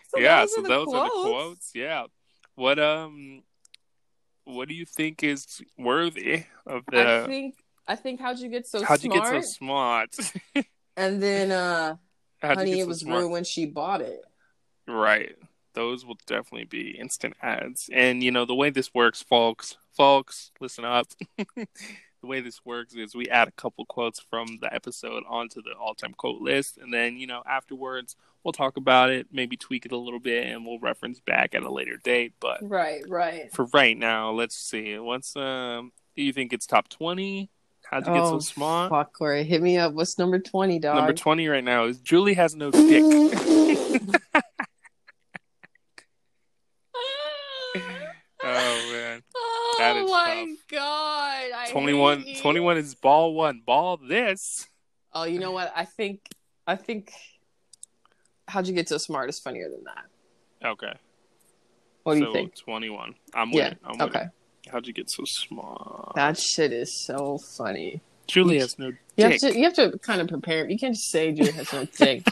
So 0.10 0.20
yeah, 0.20 0.42
those 0.42 0.56
so 0.56 0.62
those 0.64 0.88
are 0.94 1.04
the 1.04 1.10
quotes. 1.10 1.30
quotes. 1.30 1.72
Yeah. 1.76 2.06
What 2.56 2.80
um 2.80 3.44
what 4.46 4.68
do 4.68 4.74
you 4.74 4.86
think 4.86 5.24
is 5.24 5.62
worthy 5.78 6.46
of 6.66 6.84
the? 6.92 7.24
I 7.24 7.28
think 7.28 7.56
I 7.88 7.96
think 7.96 8.20
how'd 8.20 8.40
you 8.40 8.50
get 8.50 8.68
so 8.68 8.80
smart. 8.80 8.90
how'd 8.90 9.00
smart? 9.02 9.26
you 9.26 9.32
get 9.32 9.44
so 9.44 9.50
smart? 9.50 10.16
and 10.98 11.22
then 11.22 11.52
uh 11.52 11.96
How'd 12.42 12.58
honey 12.58 12.80
it 12.80 12.84
so 12.84 12.88
was 12.88 13.00
smart? 13.02 13.20
ruined 13.20 13.32
when 13.32 13.44
she 13.44 13.66
bought 13.66 14.02
it. 14.02 14.22
Right. 14.88 15.36
Those 15.76 16.06
will 16.06 16.18
definitely 16.28 16.66
be 16.66 16.92
instant 17.00 17.36
ads. 17.42 17.90
And 17.92 18.22
you 18.22 18.32
know, 18.32 18.46
the 18.46 18.56
way 18.56 18.70
this 18.70 18.94
works, 18.94 19.24
folks, 19.24 19.78
folks, 19.92 20.52
listen 20.60 20.86
up. 20.86 21.08
the 21.56 22.28
way 22.28 22.42
this 22.42 22.64
works 22.66 22.94
is 22.96 23.16
we 23.16 23.28
add 23.30 23.48
a 23.48 23.52
couple 23.52 23.86
quotes 23.86 24.20
from 24.20 24.60
the 24.62 24.74
episode 24.74 25.24
onto 25.28 25.62
the 25.62 25.74
all-time 25.80 26.14
quote 26.14 26.42
list 26.42 26.78
and 26.78 26.94
then, 26.94 27.18
you 27.18 27.28
know, 27.28 27.44
afterwards 27.46 28.16
we'll 28.44 28.52
talk 28.52 28.78
about 28.78 29.10
it, 29.10 29.28
maybe 29.32 29.56
tweak 29.58 29.86
it 29.86 29.92
a 29.92 29.98
little 29.98 30.20
bit 30.20 30.48
and 30.48 30.66
we'll 30.66 30.80
reference 30.80 31.20
back 31.20 31.56
at 31.56 31.64
a 31.64 31.72
later 31.72 31.98
date, 32.04 32.34
but 32.40 32.60
Right, 32.62 33.02
right. 33.08 33.52
for 33.54 33.66
right 33.74 33.98
now, 33.98 34.32
let's 34.32 34.56
see. 34.56 34.98
What's 35.00 35.36
um 35.36 35.92
do 36.16 36.24
you 36.24 36.34
think 36.34 36.54
it's 36.54 36.66
top 36.68 36.90
20? 36.90 37.50
How'd 37.90 38.08
you 38.08 38.14
get 38.14 38.26
so 38.26 38.40
smart? 38.40 38.92
Oh, 38.92 38.96
Fuck 38.96 39.18
Correy, 39.18 39.44
hit 39.46 39.62
me 39.62 39.78
up. 39.78 39.94
What's 39.94 40.18
number 40.18 40.40
twenty, 40.40 40.80
dog? 40.80 40.96
Number 40.96 41.14
20 41.14 41.48
right 41.48 41.64
now 41.64 41.86
is 41.86 42.00
Julie 42.00 42.34
has 42.34 42.56
no 42.56 42.72
dick. 42.72 43.04
oh 48.44 48.90
man. 48.92 49.22
oh 49.36 50.08
my 50.10 50.46
tough. 50.46 50.68
god. 50.72 51.52
I 51.56 51.68
21 51.72 52.26
21 52.42 52.78
is 52.78 52.96
ball 52.96 53.34
one. 53.34 53.62
Ball 53.66 53.98
this. 53.98 54.68
Oh, 55.14 55.24
you 55.26 55.40
know 55.40 55.52
what? 55.52 55.72
I 55.76 55.86
think 55.86 56.22
I 56.66 56.76
think 56.76 57.12
how'd 58.48 58.68
you 58.68 58.74
get 58.74 58.90
so 58.90 58.98
smart 58.98 59.30
is 59.30 59.40
funnier 59.40 59.70
than 59.70 59.84
that. 59.86 60.68
Okay. 60.68 60.94
What 62.04 62.16
do 62.16 62.20
so 62.22 62.28
you 62.28 62.34
think? 62.34 62.56
21. 62.58 63.16
I'm 63.34 63.50
with 63.52 63.58
Yeah. 63.58 63.68
it. 63.72 63.78
I'm 63.84 63.98
with 63.98 64.16
Okay. 64.16 64.26
it. 64.26 64.70
How'd 64.72 64.88
you 64.88 64.94
get 64.94 65.10
so 65.10 65.24
smart? 65.26 66.14
That 66.16 66.38
shit 66.38 66.72
is 66.74 66.94
so 67.06 67.38
funny. 67.38 68.02
Julie 68.28 68.60
has 68.60 68.80
no 68.80 68.92
You 69.18 69.26
have 69.26 69.38
to 69.40 69.58
you 69.58 69.64
have 69.66 69.74
to 69.76 69.98
kind 70.00 70.22
of 70.22 70.28
prepare. 70.30 70.70
You 70.70 70.78
can't 70.78 70.94
just 70.96 71.10
say 71.12 71.32
Julie 71.34 71.52
has 71.52 71.72
no 71.74 71.86
dick 71.98 72.26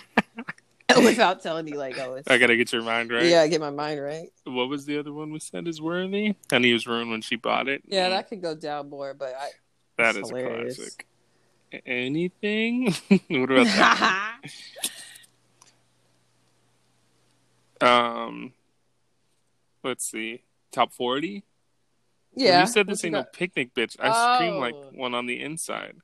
without 1.04 1.42
telling 1.44 1.68
you 1.68 1.76
like, 1.76 1.98
oh, 2.00 2.16
it's 2.16 2.30
I 2.30 2.38
gotta 2.38 2.56
get 2.56 2.72
your 2.72 2.82
mind 2.84 3.12
right. 3.12 3.26
yeah, 3.26 3.42
I 3.42 3.48
get 3.50 3.60
my 3.60 3.70
mind 3.72 4.02
right. 4.02 4.30
What 4.46 4.70
was 4.70 4.86
the 4.86 4.98
other 4.98 5.12
one 5.12 5.32
we 5.34 5.40
said 5.40 5.68
is 5.68 5.82
worthy? 5.82 6.36
And 6.52 6.64
he 6.64 6.72
was 6.74 6.88
ruined 6.88 7.12
when 7.12 7.22
she 7.22 7.36
bought 7.36 7.68
it. 7.68 7.82
Yeah, 7.86 8.08
Mm, 8.08 8.12
that 8.12 8.30
could 8.30 8.42
go 8.42 8.56
down 8.56 8.90
more, 8.90 9.14
but 9.14 9.36
I 9.38 9.50
that's 9.98 10.18
hilarious. 10.18 10.78
a 10.78 10.82
classic. 10.82 11.08
Anything? 11.86 12.94
what 13.30 13.52
about 13.52 13.66
that? 13.66 14.38
Um, 17.84 18.54
let's 19.84 20.10
see. 20.10 20.44
Top 20.72 20.94
40? 20.94 21.44
yeah. 22.34 22.62
You 22.62 22.68
said 22.68 22.88
this 22.88 23.04
ain't 23.04 23.14
no 23.14 23.24
picnic, 23.24 23.74
bitch. 23.74 23.98
I 24.00 24.36
scream 24.38 24.56
like 24.60 24.74
Oh. 24.76 24.90
one 24.94 25.14
on 25.14 25.26
the 25.26 25.42
inside. 25.42 25.96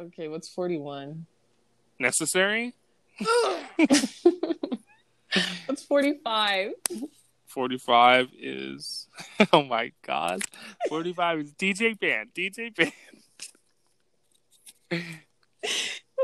Okay, 0.00 0.26
what's 0.28 0.48
forty 0.48 0.78
one? 0.78 1.26
Necessary? 2.00 2.74
what's 5.66 5.82
forty 5.86 6.14
five? 6.24 6.72
45 7.46 8.28
is. 8.40 9.06
Oh 9.52 9.62
my 9.62 9.92
god. 10.06 10.42
45 10.88 11.38
is 11.40 11.52
DJ 11.52 11.98
Band. 12.00 12.30
DJ 12.34 12.74
Band. 12.74 12.92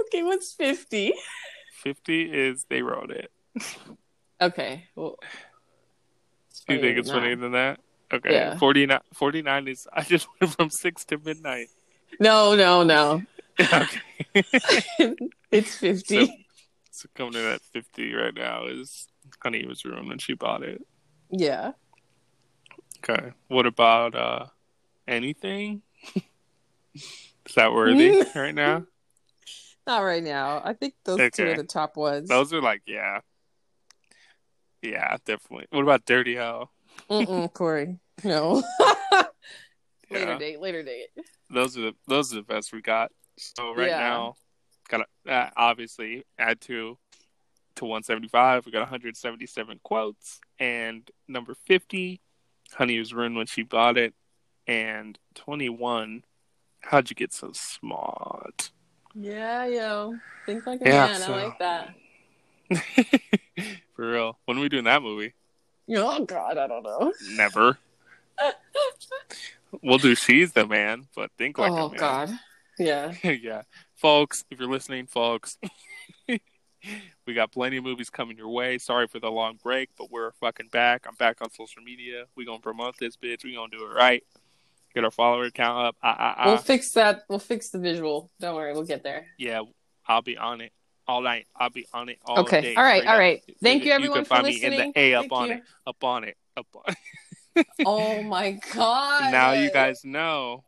Okay, 0.06 0.22
what's 0.22 0.52
fifty? 0.52 1.12
50 1.82 2.22
is 2.32 2.64
They 2.70 2.82
Wrote 2.82 3.10
It. 3.10 3.30
Okay, 4.40 4.84
well, 4.94 5.16
Do 6.66 6.74
you 6.74 6.80
think 6.80 6.98
it's 6.98 7.10
funnier 7.10 7.36
than 7.36 7.52
that? 7.52 7.80
Okay. 8.12 8.32
Yeah. 8.32 8.56
49, 8.56 9.00
49 9.14 9.68
is 9.68 9.86
I 9.92 10.02
just 10.02 10.28
went 10.40 10.54
from 10.54 10.70
6 10.70 11.04
to 11.06 11.18
midnight. 11.18 11.68
No, 12.20 12.54
no, 12.54 12.82
no. 12.82 13.22
okay. 13.60 14.00
it's 15.50 15.74
fifty. 15.74 16.46
So 16.90 17.08
coming 17.14 17.34
in 17.34 17.44
at 17.44 17.60
50 17.60 18.14
right 18.14 18.34
now 18.34 18.66
is 18.66 19.08
Honey 19.42 19.66
was 19.66 19.84
ruined 19.84 20.08
when 20.08 20.18
she 20.18 20.34
bought 20.34 20.62
it. 20.62 20.80
yeah. 21.30 21.72
Okay. 23.04 23.32
What 23.48 23.66
about 23.66 24.14
uh 24.16 24.46
anything? 25.06 25.82
is 26.94 27.54
that 27.56 27.72
worthy 27.72 28.22
right 28.34 28.54
now? 28.54 28.86
Not 29.86 30.00
right 30.00 30.22
now. 30.22 30.60
I 30.64 30.72
think 30.72 30.94
those 31.04 31.30
two 31.32 31.46
are 31.46 31.56
the 31.56 31.62
top 31.64 31.96
ones. 31.96 32.28
Those 32.28 32.52
are 32.52 32.60
like, 32.60 32.82
yeah. 32.86 33.20
Yeah, 34.82 35.16
definitely. 35.24 35.66
What 35.70 35.82
about 35.82 36.04
Dirty 36.06 36.34
Hell? 36.36 36.70
Mm-mm, 37.10 37.52
Correy. 37.52 37.98
No. 38.24 38.62
later 40.10 40.32
Yeah. 40.32 40.38
date. 40.38 40.60
Later 40.60 40.82
date. 40.82 41.08
Those 41.50 41.76
are 41.78 41.82
the 41.82 41.94
those 42.06 42.32
are 42.32 42.36
the 42.36 42.42
best 42.42 42.72
we 42.72 42.80
got. 42.82 43.10
So 43.36 43.74
right 43.74 43.88
Yeah. 43.88 43.98
now, 44.00 44.34
got 44.88 45.06
to 45.24 45.32
uh, 45.32 45.50
obviously 45.56 46.24
add 46.38 46.60
to 46.62 46.98
to 47.76 47.84
175. 47.84 48.66
We 48.66 48.72
got 48.72 48.80
177 48.80 49.80
quotes, 49.84 50.40
and 50.58 51.08
number 51.28 51.54
50, 51.54 52.20
Honey 52.72 52.98
was 52.98 53.14
ruined 53.14 53.36
when 53.36 53.46
she 53.46 53.62
bought 53.62 53.96
it, 53.96 54.14
and 54.66 55.16
21. 55.36 56.24
How'd 56.80 57.08
you 57.10 57.14
get 57.14 57.32
so 57.32 57.52
smart? 57.52 58.70
Yeah, 59.14 59.66
yo. 59.66 60.16
Think 60.44 60.66
like 60.66 60.80
a 60.82 60.88
Yeah, 60.88 61.06
man. 61.06 61.20
so- 61.20 61.34
I 61.34 61.44
like 61.44 61.58
that. 61.60 61.94
For 63.98 64.12
real. 64.12 64.38
When 64.44 64.56
are 64.56 64.60
we 64.60 64.68
doing 64.68 64.84
that 64.84 65.02
movie? 65.02 65.34
Oh 65.90 66.24
God, 66.24 66.56
I 66.56 66.68
don't 66.68 66.84
know. 66.84 67.12
Never. 67.32 67.78
we'll 69.82 69.98
do 69.98 70.14
She's 70.14 70.52
the 70.52 70.68
Man, 70.68 71.08
but 71.16 71.32
think 71.36 71.58
like 71.58 71.72
oh 71.72 71.86
a 71.86 71.90
man. 71.90 71.98
God. 71.98 72.38
Yeah. 72.78 73.12
yeah. 73.24 73.62
Folks, 73.96 74.44
if 74.52 74.60
you're 74.60 74.70
listening, 74.70 75.08
folks, 75.08 75.58
we 76.28 77.34
got 77.34 77.50
plenty 77.50 77.78
of 77.78 77.82
movies 77.82 78.08
coming 78.08 78.38
your 78.38 78.50
way. 78.50 78.78
Sorry 78.78 79.08
for 79.08 79.18
the 79.18 79.32
long 79.32 79.58
break, 79.60 79.88
but 79.98 80.12
we're 80.12 80.30
fucking 80.38 80.68
back. 80.68 81.04
I'm 81.08 81.16
back 81.16 81.38
on 81.42 81.50
social 81.50 81.82
media. 81.82 82.26
we 82.36 82.44
going 82.44 82.58
to 82.58 82.62
promote 82.62 82.98
this 83.00 83.16
bitch. 83.16 83.42
we 83.42 83.54
going 83.54 83.72
to 83.72 83.78
do 83.78 83.84
it 83.84 83.94
right. 83.96 84.22
Get 84.94 85.02
our 85.02 85.10
follower 85.10 85.50
count 85.50 85.86
up. 85.88 85.96
Ah, 86.04 86.16
ah, 86.16 86.34
ah. 86.38 86.46
We'll 86.46 86.58
fix 86.58 86.92
that. 86.92 87.24
We'll 87.28 87.40
fix 87.40 87.70
the 87.70 87.80
visual. 87.80 88.30
Don't 88.38 88.54
worry, 88.54 88.72
we'll 88.74 88.84
get 88.84 89.02
there. 89.02 89.26
yeah, 89.38 89.62
I'll 90.06 90.22
be 90.22 90.38
on 90.38 90.60
it 90.60 90.70
all 91.08 91.22
night. 91.22 91.46
I'll 91.56 91.70
be 91.70 91.86
on 91.92 92.08
it 92.10 92.18
all 92.24 92.38
Okay. 92.40 92.60
day. 92.60 92.74
All 92.76 92.82
right. 92.82 92.98
straight 93.00 93.08
all 93.08 93.14
up. 93.14 93.18
right. 93.18 93.42
Thank 93.62 93.84
you, 93.84 93.92
everyone, 93.92 94.18
can 94.18 94.24
for 94.24 94.28
find 94.28 94.46
listening. 94.46 94.70
me 94.70 94.84
in 94.84 94.92
the 94.94 95.00
A 95.00 95.14
up 95.14 95.22
Thank 95.22 95.32
on 95.32 95.48
you. 95.48 95.54
it, 95.54 95.62
up 95.86 96.04
on 96.04 96.24
it, 96.24 96.36
up 96.56 96.66
on. 96.74 96.94
It. 97.56 97.66
oh 97.86 98.22
my 98.22 98.60
god. 98.74 99.32
now 99.32 99.52
you 99.52 99.70
guys 99.72 100.04
know 100.04 100.64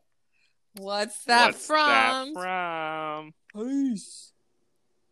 What's 0.75 1.25
that 1.25 1.47
what's 1.53 1.67
from? 1.67 1.89
that 1.89 2.27
from. 2.35 3.35
Peace. 3.55 4.30